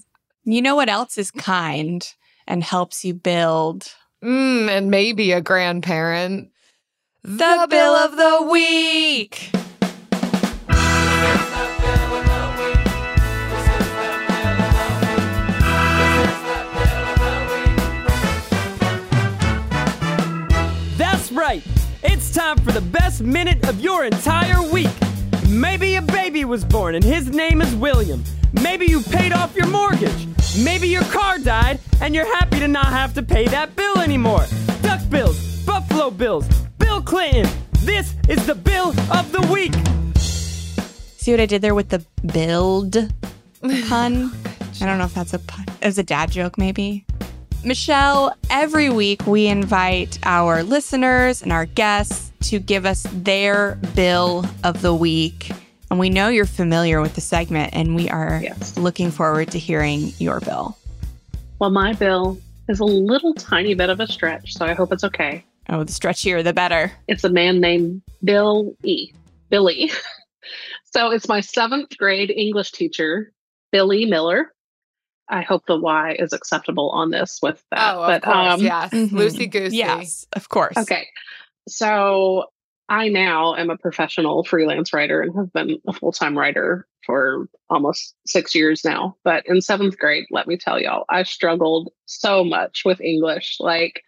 [0.43, 2.05] You know what else is kind
[2.47, 3.87] and helps you build?
[4.21, 6.49] Mm, and maybe a grandparent.
[7.23, 9.49] The bill of the week.
[22.73, 24.89] The best minute of your entire week.
[25.47, 28.23] Maybe a baby was born and his name is William.
[28.51, 30.27] Maybe you paid off your mortgage.
[30.57, 34.47] Maybe your car died and you're happy to not have to pay that bill anymore.
[34.81, 36.47] Duck bills, Buffalo bills,
[36.79, 37.47] Bill Clinton.
[37.81, 39.73] This is the bill of the week.
[40.17, 42.93] See what I did there with the build
[43.87, 44.31] pun?
[44.81, 45.65] I don't know if that's a pun.
[45.79, 47.05] It was a dad joke, maybe.
[47.63, 54.45] Michelle, every week we invite our listeners and our guests to give us their bill
[54.63, 55.51] of the week.
[55.89, 58.77] And we know you're familiar with the segment, and we are Yes.
[58.77, 60.77] looking forward to hearing your bill.
[61.59, 62.37] Well, my bill
[62.67, 65.43] is a little tiny bit of a stretch, so I hope it's okay.
[65.69, 66.91] Oh, the stretchier, the better.
[67.07, 69.11] It's a man named Bill E.
[69.49, 69.91] Billy.
[70.93, 73.31] so it's my seventh grade English teacher,
[73.71, 74.51] Billy Miller.
[75.29, 77.95] I hope the Y is acceptable on this with that.
[77.95, 78.35] Oh, of but course.
[78.53, 78.91] um, yes.
[78.91, 79.09] mhm.
[79.11, 79.77] Loosey goosey.
[79.77, 80.75] Yes, of course.
[80.77, 81.07] Okay.
[81.67, 82.45] So
[82.89, 87.47] I now am a professional freelance writer and have been a full time writer for
[87.69, 89.15] almost six years now.
[89.23, 93.57] But in seventh grade, let me tell y'all, I struggled so much with English.
[93.59, 94.03] Like,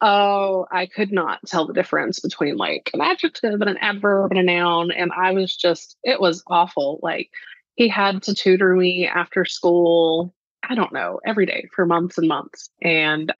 [0.00, 4.40] oh, I could not tell the difference between like an adjective and an adverb and
[4.40, 4.90] a noun.
[4.90, 7.00] And I was just, it was awful.
[7.02, 7.30] Like,
[7.74, 10.34] he had to tutor me after school,
[10.68, 12.70] I don't know, every day for months and months.
[12.82, 13.32] And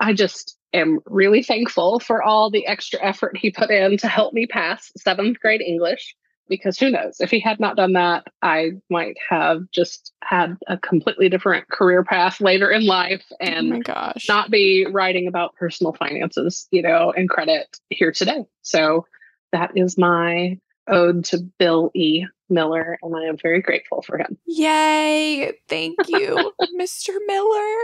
[0.00, 4.32] I just am really thankful for all the extra effort he put in to help
[4.32, 6.14] me pass seventh grade English.
[6.48, 10.76] Because who knows, if he had not done that, I might have just had a
[10.76, 14.28] completely different career path later in life oh and my gosh.
[14.28, 18.44] not be writing about personal finances, you know, and credit here today.
[18.60, 19.06] So
[19.52, 20.58] that is my
[20.88, 22.26] ode to Bill E.
[22.50, 24.36] Miller, and I am very grateful for him.
[24.46, 25.52] Yay.
[25.68, 27.14] Thank you, Mr.
[27.26, 27.76] Miller.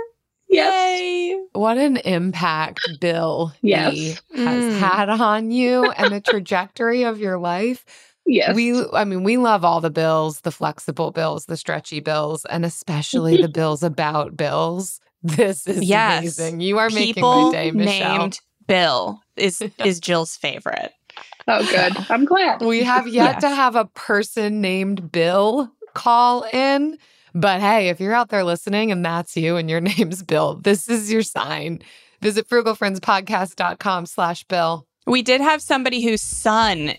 [0.48, 1.00] Yes.
[1.00, 1.36] Yay.
[1.52, 3.94] What an impact Bill Yes.
[3.94, 4.78] E has Mm.
[4.80, 7.84] had on you and the trajectory of your life.
[8.26, 8.54] Yes.
[8.54, 12.64] We, I mean, we love all the bills, the flexible bills, the stretchy bills, and
[12.64, 15.00] especially the bills about bills.
[15.22, 16.38] This is Yes.
[16.38, 16.60] amazing.
[16.60, 18.18] You are making my day, Michelle.
[18.18, 20.92] named Bill is is Jill's favorite.
[21.48, 21.96] oh, good.
[22.10, 22.60] I'm glad.
[22.62, 23.42] We have yet Yes.
[23.42, 26.98] to have a person named Bill call in.
[27.34, 30.88] But hey, if you're out there listening and that's you and your name's Bill, this
[30.88, 31.80] is your sign.
[32.20, 34.86] Visit frugalfriendspodcast.com slash Bill.
[35.06, 36.92] We did have somebody whose son,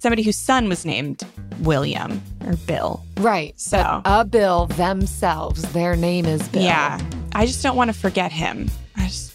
[0.00, 1.22] somebody whose son was named
[1.60, 3.02] William or Bill.
[3.18, 3.58] Right.
[3.58, 6.62] So- a Bill themselves, their name is Bill.
[6.62, 7.00] Yeah.
[7.32, 8.70] I just don't want to forget him.
[8.96, 9.34] I just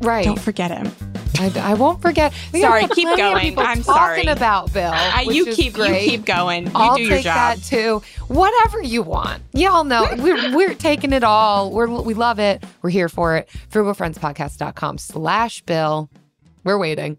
[0.00, 0.24] Right.
[0.24, 0.90] don't forget him.
[1.38, 2.32] I, I won't forget.
[2.52, 3.58] Sorry, keep going.
[3.58, 4.26] I'm talking sorry.
[4.26, 4.90] about Bill.
[4.90, 6.04] Uh, I, you keep great.
[6.04, 6.66] you keep going.
[6.66, 7.58] You I'll do your take job.
[7.58, 8.02] that too.
[8.28, 9.42] Whatever you want.
[9.52, 11.70] Y'all know we're we're taking it all.
[11.70, 12.64] We're we love it.
[12.82, 13.48] We're here for it.
[13.70, 16.10] Frugalfriendspodcast.com slash Bill.
[16.64, 17.18] We're waiting.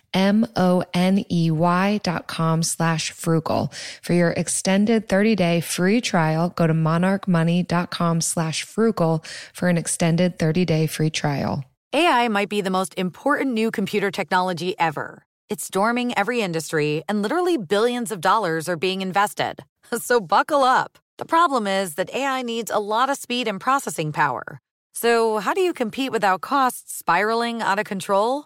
[0.13, 3.71] M-O-N-E-Y dot com slash frugal.
[4.01, 10.87] For your extended 30-day free trial, go to monarchmoney.com slash frugal for an extended 30-day
[10.87, 11.65] free trial.
[11.93, 15.23] AI might be the most important new computer technology ever.
[15.49, 19.63] It's storming every industry, and literally billions of dollars are being invested.
[19.99, 20.99] So buckle up.
[21.17, 24.59] The problem is that AI needs a lot of speed and processing power.
[24.93, 28.45] So, how do you compete without costs spiraling out of control?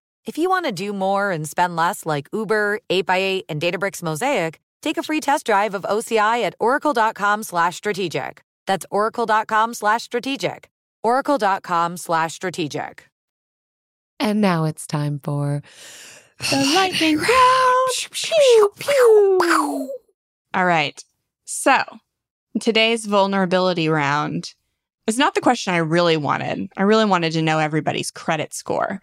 [0.25, 4.59] If you want to do more and spend less like Uber, 8x8, and Databricks Mosaic,
[4.81, 8.43] take a free test drive of OCI at oracle.com slash strategic.
[8.67, 10.69] That's oracle.com slash strategic.
[11.03, 13.09] oracle.com slash strategic.
[14.19, 15.63] And now it's time for
[16.51, 18.11] the lightning round.
[18.11, 19.89] Pew, pew.
[20.53, 21.03] All right.
[21.45, 21.81] So
[22.59, 24.53] today's vulnerability round
[25.07, 26.69] is not the question I really wanted.
[26.77, 29.01] I really wanted to know everybody's credit score.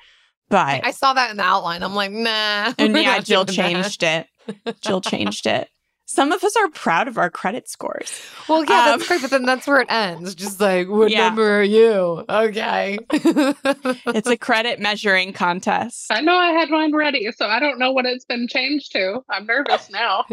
[0.49, 1.83] But I saw that in the outline.
[1.83, 2.73] I'm like, nah.
[2.79, 4.27] And yeah, Jill changed it.
[4.81, 5.69] Jill changed it.
[6.11, 8.23] Some of us are proud of our credit scores.
[8.49, 10.35] Well, yeah, um, that's great, but then that's where it ends.
[10.35, 11.27] Just like, what yeah.
[11.27, 12.25] number are you?
[12.27, 12.99] Okay.
[13.13, 16.07] it's a credit measuring contest.
[16.11, 19.23] I know I had mine ready, so I don't know what it's been changed to.
[19.29, 20.25] I'm nervous now.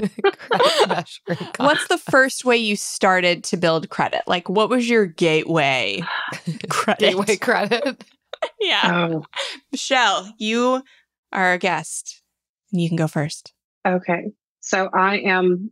[1.57, 4.21] What's the first way you started to build credit?
[4.27, 6.01] Like, what was your gateway
[6.69, 6.99] credit?
[6.99, 8.01] Gateway credit.
[8.59, 9.09] yeah.
[9.11, 9.25] Oh.
[9.71, 10.83] Michelle, you
[11.31, 12.21] are a guest.
[12.71, 13.53] You can go first.
[13.87, 14.31] Okay.
[14.61, 15.71] So I am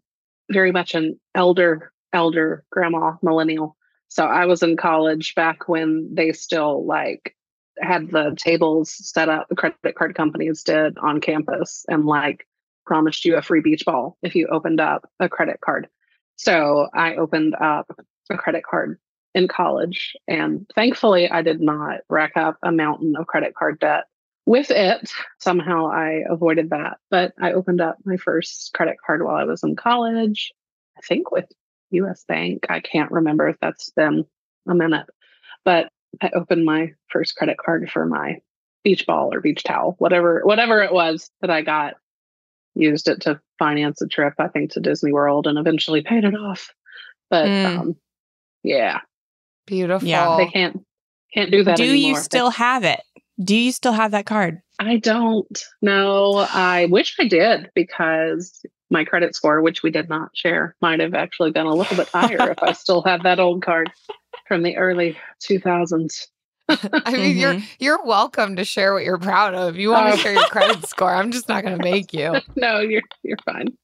[0.52, 3.76] very much an elder, elder grandma millennial.
[4.08, 7.36] So I was in college back when they still like
[7.80, 12.48] had the tables set up, the credit card companies did on campus and like
[12.86, 15.88] promised you a free beach ball if you opened up a credit card.
[16.36, 17.88] So I opened up
[18.30, 19.00] a credit card
[19.34, 20.16] in college.
[20.28, 24.06] And thankfully, I did not rack up a mountain of credit card debt.
[24.46, 25.10] With it,
[25.40, 26.98] somehow I avoided that.
[27.10, 30.52] But I opened up my first credit card while I was in college,
[30.98, 31.46] I think with
[31.92, 32.66] US Bank.
[32.70, 34.26] I can't remember if that's been
[34.68, 35.08] a minute.
[35.64, 35.90] But
[36.22, 38.42] I opened my first credit card for my
[38.84, 41.96] beach ball or beach towel, whatever whatever it was that I got.
[42.76, 46.36] Used it to finance a trip, I think, to Disney World and eventually paid it
[46.36, 46.74] off.
[47.30, 47.66] But mm.
[47.66, 47.96] um,
[48.64, 49.02] yeah,
[49.66, 50.08] Beautiful.
[50.08, 50.86] Yeah, they can't
[51.34, 51.78] can't do that.
[51.78, 52.10] Do anymore.
[52.10, 53.02] you still have it?
[53.44, 54.62] Do you still have that card?
[54.80, 55.64] I don't.
[55.82, 61.00] No, I wish I did because my credit score, which we did not share, might
[61.00, 63.92] have actually been a little bit higher if I still had that old card
[64.48, 65.18] from the early
[65.50, 66.28] 2000s.
[66.70, 67.40] I mean, mm-hmm.
[67.40, 69.76] you're you're welcome to share what you're proud of.
[69.76, 71.14] You want to share your credit score?
[71.14, 72.36] I'm just not going to make you.
[72.56, 73.78] no, you're you're fine.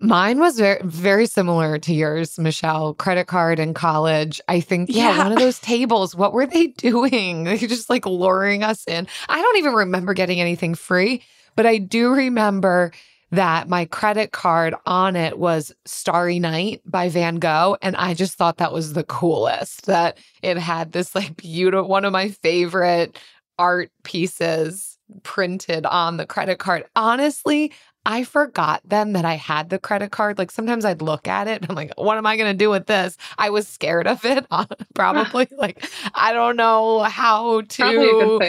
[0.00, 2.94] Mine was very very similar to yours, Michelle.
[2.94, 4.40] Credit card in college.
[4.48, 6.14] I think, yeah, yeah, one of those tables.
[6.14, 7.44] What were they doing?
[7.44, 9.06] They just like luring us in.
[9.28, 11.22] I don't even remember getting anything free,
[11.56, 12.92] but I do remember
[13.32, 17.76] that my credit card on it was Starry Night by Van Gogh.
[17.80, 22.04] And I just thought that was the coolest that it had this like beautiful, one
[22.04, 23.18] of my favorite
[23.58, 26.84] art pieces printed on the credit card.
[26.96, 27.72] Honestly,
[28.06, 30.38] I forgot then that I had the credit card.
[30.38, 32.86] Like sometimes I'd look at it I'm like, what am I going to do with
[32.86, 33.16] this?
[33.38, 34.46] I was scared of it,
[34.94, 35.48] probably.
[35.58, 35.84] like,
[36.14, 38.40] I don't know how to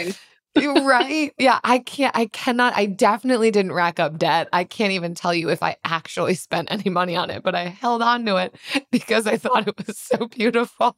[0.56, 1.32] right?
[1.38, 4.48] Yeah, I can't, I cannot, I definitely didn't rack up debt.
[4.52, 7.64] I can't even tell you if I actually spent any money on it, but I
[7.64, 8.54] held on to it
[8.90, 10.96] because I thought it was so beautiful.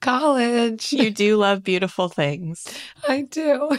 [0.00, 0.92] College.
[0.92, 2.66] You do love beautiful things.
[3.06, 3.78] I do.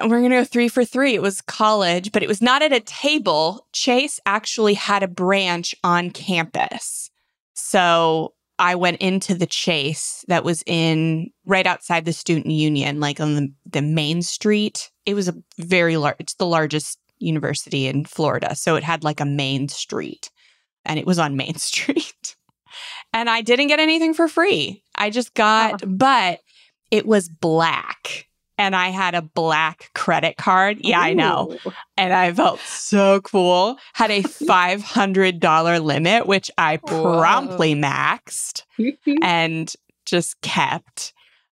[0.00, 1.14] We're going to go three for three.
[1.14, 3.66] It was college, but it was not at a table.
[3.72, 7.10] Chase actually had a branch on campus.
[7.54, 13.20] So I went into the Chase that was in right outside the student union, like
[13.20, 14.90] on the, the main street.
[15.06, 18.54] It was a very large, it's the largest university in Florida.
[18.54, 20.30] So it had like a main street
[20.84, 22.36] and it was on Main Street.
[23.12, 24.82] and I didn't get anything for free.
[24.94, 26.40] I just got, but
[26.90, 28.27] it was black
[28.58, 30.78] and I had a black credit card.
[30.80, 31.56] Yeah, I know.
[31.96, 33.78] And I felt so cool.
[33.94, 37.18] Had a $500 limit, which I Whoa.
[37.18, 38.62] promptly maxed
[39.22, 39.72] and
[40.06, 41.12] just kept,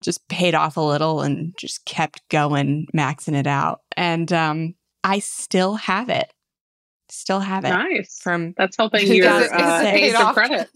[0.02, 3.80] just paid off a little and just kept going, maxing it out.
[3.96, 4.74] And um,
[5.04, 6.32] I still have it.
[7.10, 8.18] Still have it nice.
[8.22, 10.34] from That's helping Is your it- is uh, it age paid off?
[10.34, 10.68] credit.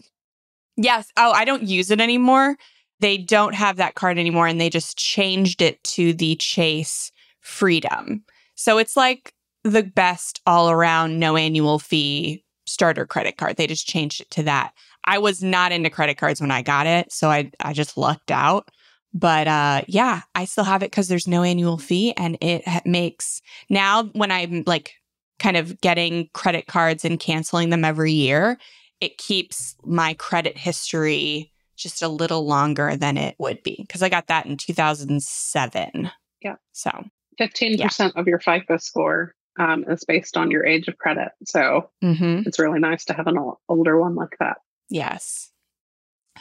[0.77, 1.11] Yes.
[1.15, 2.55] Oh, I don't use it anymore.
[3.03, 8.23] They don't have that card anymore and they just changed it to the Chase Freedom.
[8.55, 9.33] So it's like
[9.65, 13.57] the best all around, no annual fee starter credit card.
[13.57, 14.71] They just changed it to that.
[15.03, 18.31] I was not into credit cards when I got it, so I I just lucked
[18.31, 18.69] out.
[19.13, 23.41] But uh yeah, I still have it cuz there's no annual fee and it makes
[23.69, 24.93] now when I'm like
[25.39, 28.57] kind of getting credit cards and canceling them every year,
[29.01, 34.09] it keeps my credit history just a little longer than it would be because I
[34.09, 36.11] got that in 2007.
[36.41, 36.55] Yeah.
[36.73, 37.05] So,
[37.39, 41.29] 15% of your FICO score um, is based on your age of credit.
[41.45, 42.45] So mhm.
[42.45, 44.57] it's really nice to have an ol- older one like that.
[44.89, 45.49] yes.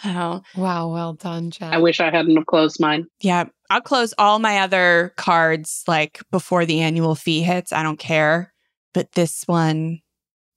[0.05, 1.73] Oh, wow, well done, Jen.
[1.73, 3.07] I wish I hadn't have closed mine.
[3.21, 3.45] yeah.
[3.69, 7.73] I'll close all my other cards like before the annual fee hits.
[7.73, 8.53] I don't care.
[8.95, 10.01] But this one,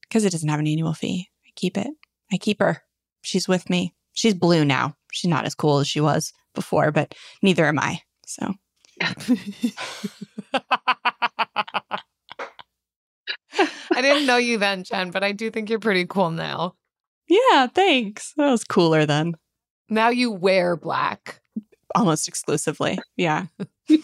[0.01, 1.87] because it doesn't have an annual fee, I keep it.
[2.31, 2.81] I keep her.
[3.21, 3.94] She's with me.
[4.15, 4.95] She's blue now.
[5.11, 7.13] She's not as cool as she was before, but
[7.43, 8.01] neither am I.
[8.25, 8.53] So,
[13.91, 16.75] I didn't know you then, Jen, but I do think you're pretty cool now.
[17.27, 18.33] yeah, thanks.
[18.37, 19.35] That was cooler then.
[19.89, 21.39] Now you wear black.
[21.95, 22.97] almost exclusively.
[23.15, 23.45] Yeah.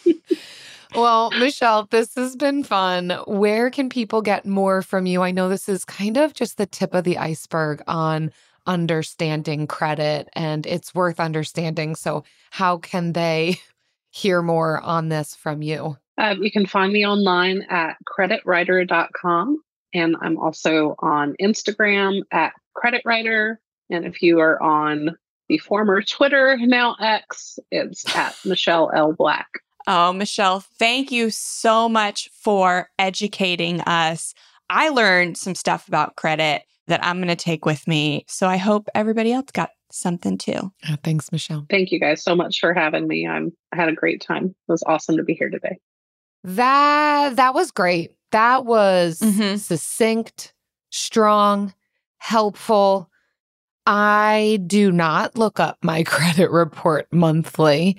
[0.94, 3.12] Well, Michelle, this has been fun.
[3.26, 5.22] Where can people get more from you?
[5.22, 8.34] I know this is kind of just the tip of the iceberg on
[8.72, 11.96] understanding credit, and it's worth understanding.
[11.96, 13.58] So, how can they
[14.12, 15.98] hear more on this from you?
[16.18, 19.58] Um, you can find me online at creditwriter.com.
[19.94, 23.58] And I'm also on Instagram at creditwriter.
[23.90, 25.18] And if you are on
[25.50, 29.12] the former Twitter, now X, it's at Michelle L.
[29.12, 29.48] Black.
[29.88, 34.34] Oh, Michelle, thank you so much for educating us.
[34.70, 38.26] I learned some stuff about credit that I'm going to take with me.
[38.28, 40.72] So I hope everybody else got something too.
[40.90, 41.66] Oh, thanks, Michelle.
[41.70, 43.28] Thank you guys so much for having me.
[43.28, 44.46] I'm I had a great time.
[44.48, 45.78] It was awesome to be here today.
[46.44, 48.12] That that was great.
[48.32, 49.60] That was Mhm.
[49.60, 50.54] succinct,
[50.90, 51.74] strong,
[52.18, 53.10] helpful.
[53.86, 57.98] I do not look up my credit report monthly.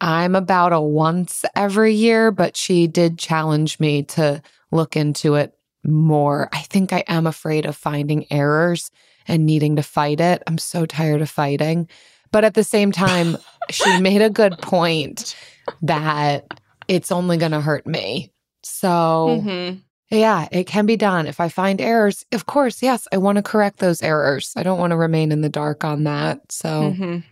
[0.00, 5.54] I'm about a once every year, but she did challenge me to look into it
[5.84, 6.48] more.
[6.52, 8.90] I think I am afraid of finding errors
[9.28, 10.42] and needing to fight it.
[10.46, 11.88] I'm so tired of fighting.
[12.32, 13.36] But at the same time,
[13.70, 15.36] she made a good point
[15.82, 16.46] that
[16.88, 18.30] it's only going to hurt me.
[18.62, 19.80] So, Mhm.
[20.10, 21.26] yeah, it can be done.
[21.26, 24.52] If I find errors, of course, yes, I want to correct those errors.
[24.56, 26.40] I don't want to remain in the dark on that.
[26.50, 26.68] So,
[26.98, 27.24] Mhm.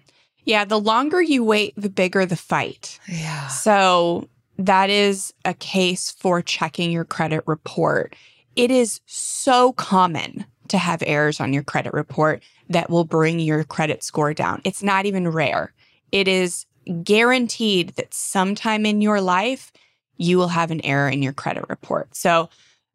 [0.44, 2.98] Yeah, the longer you wait, the bigger the fight.
[3.06, 3.46] yeah.
[3.48, 4.28] So
[4.58, 8.14] that is a case for checking your credit report.
[8.56, 13.64] It is so common to have errors on your credit report that will bring your
[13.64, 14.60] credit score down.
[14.64, 15.72] It's not even rare.
[16.10, 16.66] It is
[17.02, 19.72] guaranteed that sometime in your life,
[20.16, 22.14] you will have an error in your credit report.
[22.14, 22.48] So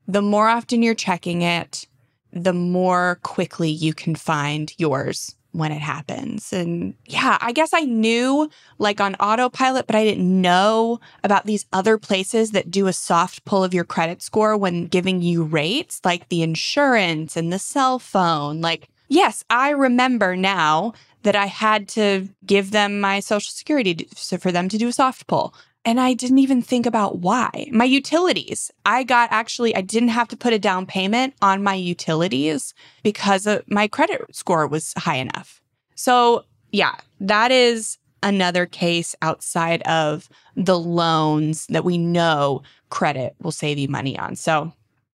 [0.08, 1.88] the more often you're checking it,
[2.32, 6.54] the more quickly you can find yours when it happens.
[6.54, 11.66] And yeah, I guess I knew like on autopilot, but I didn't know about these
[11.74, 16.02] other places that do a soft pull of your credit score when giving you rates,
[16.04, 18.62] like the insurance and the cell phone.
[18.62, 20.94] Like, yes, I remember now
[21.24, 25.28] that I had to give them my social security for them to do a soft
[25.28, 25.54] pull.
[25.88, 27.70] And I didn't even think about why.
[27.72, 31.76] My utilities, I got actually, I didn't have to put a down payment on my
[31.76, 32.74] utilities
[33.04, 35.62] because my credit score was high enough.
[35.96, 40.28] So, yeah, that is another case outside of
[40.58, 44.36] the loans that we know credit will save you money on.
[44.36, 44.74] So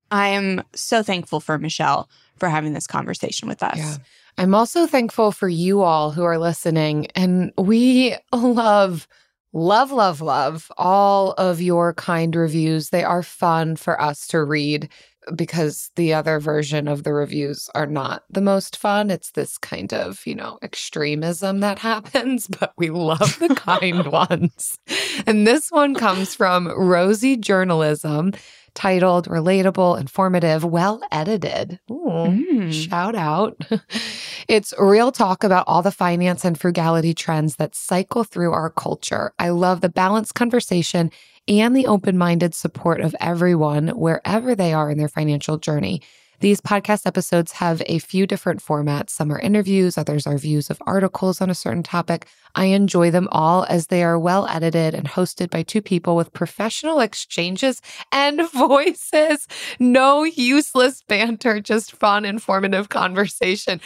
[0.09, 3.77] I am so thankful for Michelle for having this conversation with us.
[3.77, 3.97] Yeah.
[4.39, 7.07] I'm also thankful for you all who are listening.
[7.15, 9.07] And we love,
[9.53, 12.89] love, love, love all of your kind reviews.
[12.89, 14.89] They are fun for us to read
[15.35, 19.09] because the other version of the reviews are not the most fun.
[19.09, 24.77] It's this kind of, you know, extremism that happens, but we love the kind ones.
[25.25, 28.33] And this one comes from Rosie Journalism
[28.75, 31.79] titled Relatable, Informative, Well Edited.
[31.89, 32.71] Mm.
[32.73, 33.59] Shout out.
[34.47, 39.33] it's real talk about all the finance and frugality trends that cycle through our culture.
[39.39, 41.11] I love the balanced conversation
[41.47, 46.01] and the open minded support of everyone wherever they are in their financial journey.
[46.43, 49.11] These podcast episodes have a few different formats.
[49.11, 52.27] Some are interviews, others are views of articles on a certain topic.
[52.53, 56.33] I enjoy them all as they are well edited and hosted by two people with
[56.33, 57.81] professional exchanges
[58.11, 59.47] and voices.
[59.79, 63.79] No useless banter, just fun, informative conversation.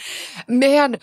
[0.48, 0.98] Man,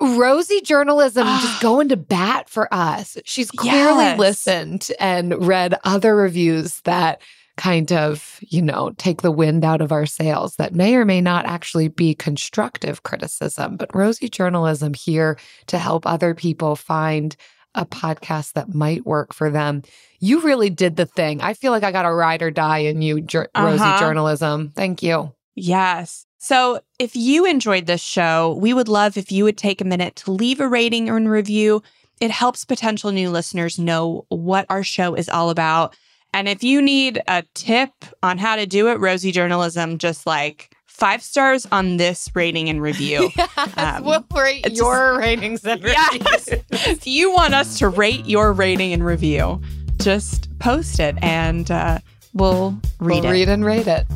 [0.00, 1.58] Rosie journalism just ah.
[1.62, 3.16] going to bat for us.
[3.24, 4.18] She's clearly Yes.
[4.18, 7.20] listened and read other reviews that
[7.56, 11.20] kind of, you know, take the wind out of our sails that may or may
[11.20, 13.76] not actually be constructive criticism.
[13.76, 17.34] But Rosie Journalism here to help other people find
[17.74, 19.82] a podcast that might work for them.
[20.18, 21.40] You really did the thing.
[21.42, 23.98] I feel like I got a ride or die in you, Rosie Uh-huh.
[23.98, 24.72] Journalism.
[24.74, 25.32] Thank you.
[25.54, 26.26] Yes.
[26.38, 30.16] So if you enjoyed this show, we would love if you would take a minute
[30.16, 31.82] to leave a rating or a review.
[32.20, 35.94] It helps potential new listeners know what our show is all about.
[36.36, 37.88] And if you need a tip
[38.22, 42.82] on how to do it, Rosie Journalism, just like five stars on this rating and
[42.82, 43.30] review.
[43.78, 46.48] Um, we'll rate it's your ratings and Yes.
[46.70, 49.60] if you want us to rate your rating and review,
[49.98, 51.98] just post it and uh,
[52.34, 53.30] we'll read we'll it.
[53.32, 54.06] read and rate it.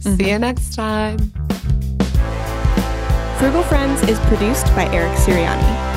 [0.00, 1.18] See you next time.
[3.38, 5.95] Frugal Friends is produced by Eric Siriani.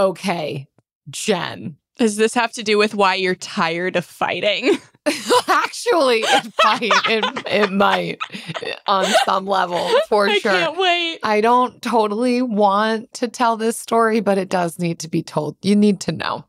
[0.00, 0.66] Okay,
[1.10, 1.76] Jen.
[1.98, 4.78] Does this have to do with why you're tired of fighting?
[5.46, 6.90] Actually, it might.
[7.10, 8.18] It, it might
[8.86, 10.52] on some level, for I sure.
[10.52, 11.18] I can't wait.
[11.22, 15.58] I don't totally want to tell this story, but it does need to be told.
[15.60, 16.46] You need to know.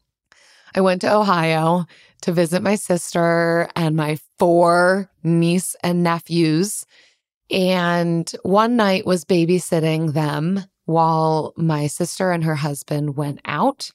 [0.73, 1.87] I went to Ohio
[2.21, 6.85] to visit my sister and my four niece and nephews.
[7.49, 13.91] And one night was babysitting them while my sister and her husband went out.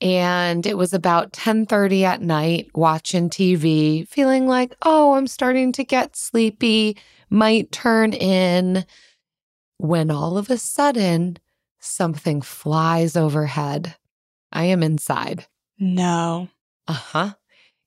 [0.00, 5.84] And it was about 10:30 at night watching TV, feeling like, "Oh, I'm starting to
[5.84, 6.96] get sleepy,
[7.28, 8.86] might turn in."
[9.76, 11.38] When all of a sudden,
[11.80, 13.96] something flies overhead.
[14.52, 15.46] I am inside.
[15.78, 16.48] No.
[16.88, 17.34] Uh huh.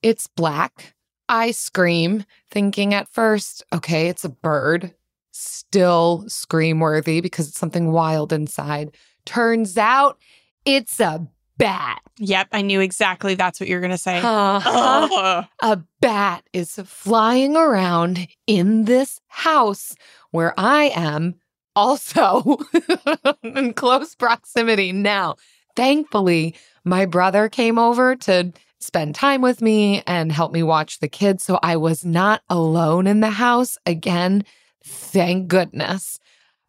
[0.01, 0.95] It's black.
[1.29, 4.93] I scream, thinking at first, okay, it's a bird.
[5.36, 8.95] Still scream worthy because it's something wild inside.
[9.25, 10.19] Turns out
[10.63, 11.27] it's a
[11.57, 12.01] bat.
[12.19, 14.19] Yep, I knew exactly that's what you were going to say.
[14.23, 15.43] Uh-huh.
[15.61, 19.95] A bat is flying around in this house
[20.31, 21.36] where I am
[21.75, 22.59] also
[23.43, 25.36] in close proximity now.
[25.75, 31.07] Thankfully, my brother came over to spend time with me and help me watch the
[31.07, 31.43] kids.
[31.43, 33.77] So I was not alone in the house.
[33.86, 34.43] Again,
[34.84, 36.19] thank goodness.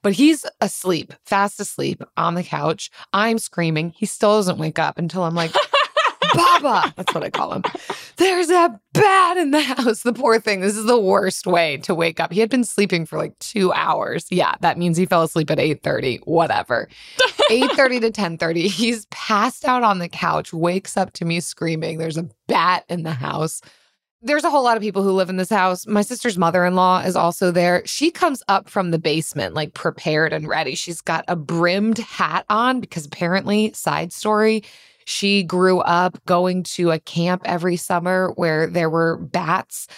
[0.02, 2.90] But he's asleep, fast asleep on the couch.
[3.14, 3.94] I'm screaming.
[3.96, 5.52] He still doesn't wake up until I'm like,
[6.34, 6.92] Baba.
[6.96, 7.62] That's what I call him.
[8.16, 10.02] There's a bat in the house.
[10.02, 10.60] The poor thing.
[10.60, 12.32] This is the worst way to wake up.
[12.32, 14.26] He had been sleeping for like two hours.
[14.30, 16.20] Yeah, that means he fell asleep at 8:30.
[16.26, 16.88] Whatever.
[17.50, 18.66] 8:30 to 10:30.
[18.66, 21.98] He's passed out on the couch, wakes up to me screaming.
[21.98, 23.60] There's a bat in the house.
[24.26, 25.86] There's a whole lot of people who live in this house.
[25.86, 27.82] My sister's mother in law is also there.
[27.84, 30.74] She comes up from the basement, like prepared and ready.
[30.74, 34.64] She's got a brimmed hat on because apparently, side story,
[35.04, 39.88] she grew up going to a camp every summer where there were bats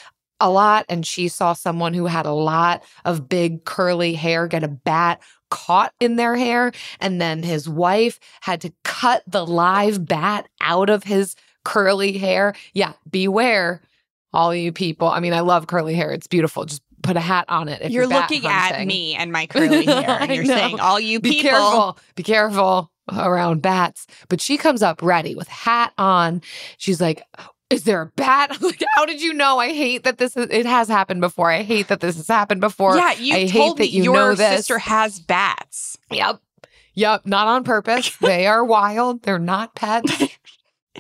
[0.41, 0.87] a lot.
[0.89, 5.23] And she saw someone who had a lot of big curly hair get a bat
[5.51, 6.73] caught in their hair.
[6.99, 12.55] And then his wife had to cut the live bat out of his curly hair.
[12.75, 13.83] Yeah, beware,
[14.37, 15.09] all you people.
[15.09, 16.67] I mean, I love curly hair, it's beautiful.
[16.67, 17.81] Just put a hat on it.
[17.81, 20.55] If you're you're, looking at me and my curly hair, and you're know.
[20.55, 21.39] saying, all you people.
[21.39, 21.99] Be careful.
[22.17, 24.07] Be careful around bats.
[24.29, 26.43] But she comes up ready with hat on.
[26.77, 27.23] She's like,
[27.71, 28.51] is there a bat?
[28.53, 29.59] I'm like, how did you know?
[29.59, 31.51] I hate that this is, it has happened before.
[31.51, 32.97] I hate that this has happened before.
[32.97, 34.59] yeah, you I told hate me that you your know this.
[34.59, 35.97] sister has bats.
[36.11, 36.41] Yep.
[36.95, 37.27] Yep.
[37.27, 38.15] Not on purpose.
[38.21, 39.23] they are wild.
[39.23, 40.13] They're not pets.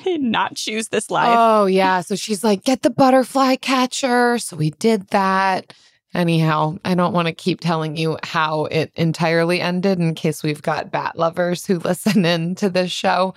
[0.07, 1.35] Not choose this life.
[1.37, 2.01] Oh, yeah.
[2.01, 4.39] So she's like, get the butterfly catcher.
[4.39, 5.73] So we did that.
[6.15, 10.63] Anyhow, I don't want to keep telling you how it entirely ended in case we've
[10.63, 13.35] got bat lovers who listen in to this show.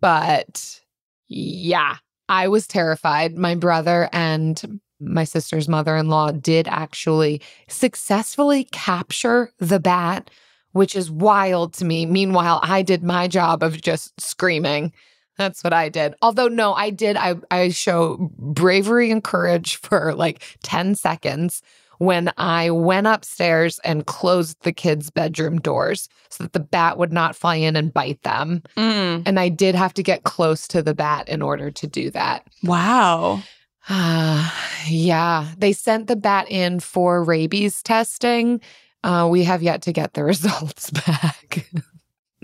[0.00, 0.80] But
[1.28, 1.96] yeah,
[2.28, 3.36] I was terrified.
[3.36, 10.30] My brother and my sister's mother in law did actually successfully capture the bat,
[10.72, 12.06] which is wild to me.
[12.06, 14.92] Meanwhile, I did my job of just screaming.
[15.38, 16.14] That's what I did.
[16.22, 17.16] Although, no, I did.
[17.16, 21.62] I, I show bravery and courage for like 10 seconds
[21.98, 27.12] when I went upstairs and closed the kids' bedroom doors so that the bat would
[27.12, 28.62] not fly in and bite them.
[28.76, 32.10] Mm, And I did have to get close to the bat in order to do
[32.10, 32.46] that.
[32.62, 33.40] wow.
[33.88, 35.48] Ah, yeah.
[35.58, 38.60] They sent the bat in for rabies testing.
[39.04, 41.66] Uh, we have yet to get the results back.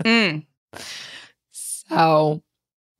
[0.03, 0.45] Mm.
[1.51, 2.41] So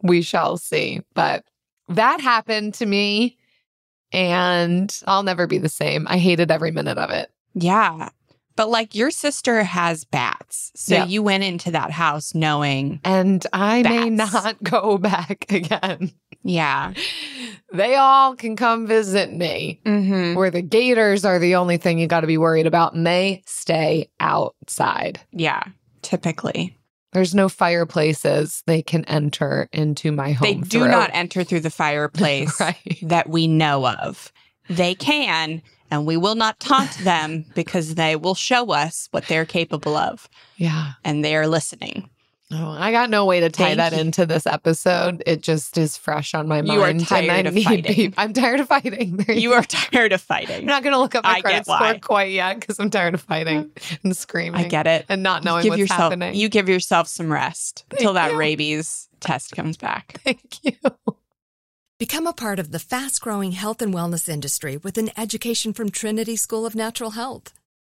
[0.04, 1.02] we shall see.
[1.14, 1.44] But
[1.90, 3.38] that happened to me,
[4.12, 6.08] and I'll never be the same.
[6.10, 7.32] I hated every minute of it.
[7.54, 8.10] Yeah.
[8.56, 10.72] But like your sister has bats.
[10.76, 16.12] So you went into that house knowing, And I may not go back again.
[16.44, 16.94] yeah.
[17.72, 19.80] They all can come visit me.
[19.86, 20.36] Mm-hmm.
[20.36, 23.44] Where the gators are the only thing you got to be worried about, and they
[23.46, 25.22] stay outside.
[25.32, 25.64] Yeah.
[26.02, 26.76] Typically,
[27.12, 30.46] There's no fireplaces they can enter into my home.
[30.48, 30.92] they do through.
[30.92, 33.00] not enter through the fireplace right.
[33.04, 34.32] that we know of.
[34.70, 39.46] They can, and we will not taunt them because they will show us what they're
[39.46, 40.92] capable of, Yeah.
[41.04, 42.10] and they're listening.
[42.52, 44.00] Oh, I got no way to tie Thank that you.
[44.00, 45.22] into this episode.
[45.28, 46.74] It just is fresh on my mind.
[46.74, 47.94] You are tired of fighting.
[47.94, 49.18] peop- I'm tired of fighting.
[49.18, 50.62] There You are tired of fighting.
[50.62, 52.00] I'm not going to look up my I credit score why.
[52.00, 53.70] quite yet because I'm tired of fighting
[54.04, 54.66] and screaming.
[54.66, 55.06] I get it.
[55.10, 56.34] and not knowing give what's yourself, happening.
[56.34, 58.38] You give yourself some rest until that you.
[58.38, 60.20] rabies test comes back.
[60.24, 60.72] Thank you.
[62.00, 65.90] Become a part of the fast growing health and wellness industry with an education from
[65.92, 67.54] Trinity School of Natural Health.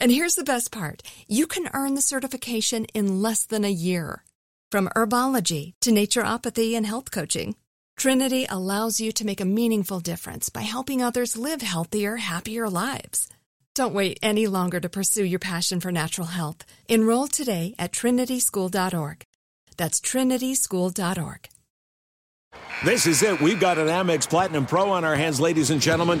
[0.00, 4.24] And here's the best part you can earn the certification in less than a year.
[4.72, 7.54] From herbology to naturopathy and health coaching,
[7.96, 13.28] Trinity allows you to make a meaningful difference by helping others live healthier, happier lives.
[13.74, 16.64] Don't wait any longer to pursue your passion for natural health.
[16.88, 19.26] Enroll today at trinityschool.org.
[19.76, 21.48] That's trinityschool.org.
[22.84, 23.40] This is it.
[23.40, 26.20] We've got an Amex Platinum Pro on our hands, ladies and gentlemen.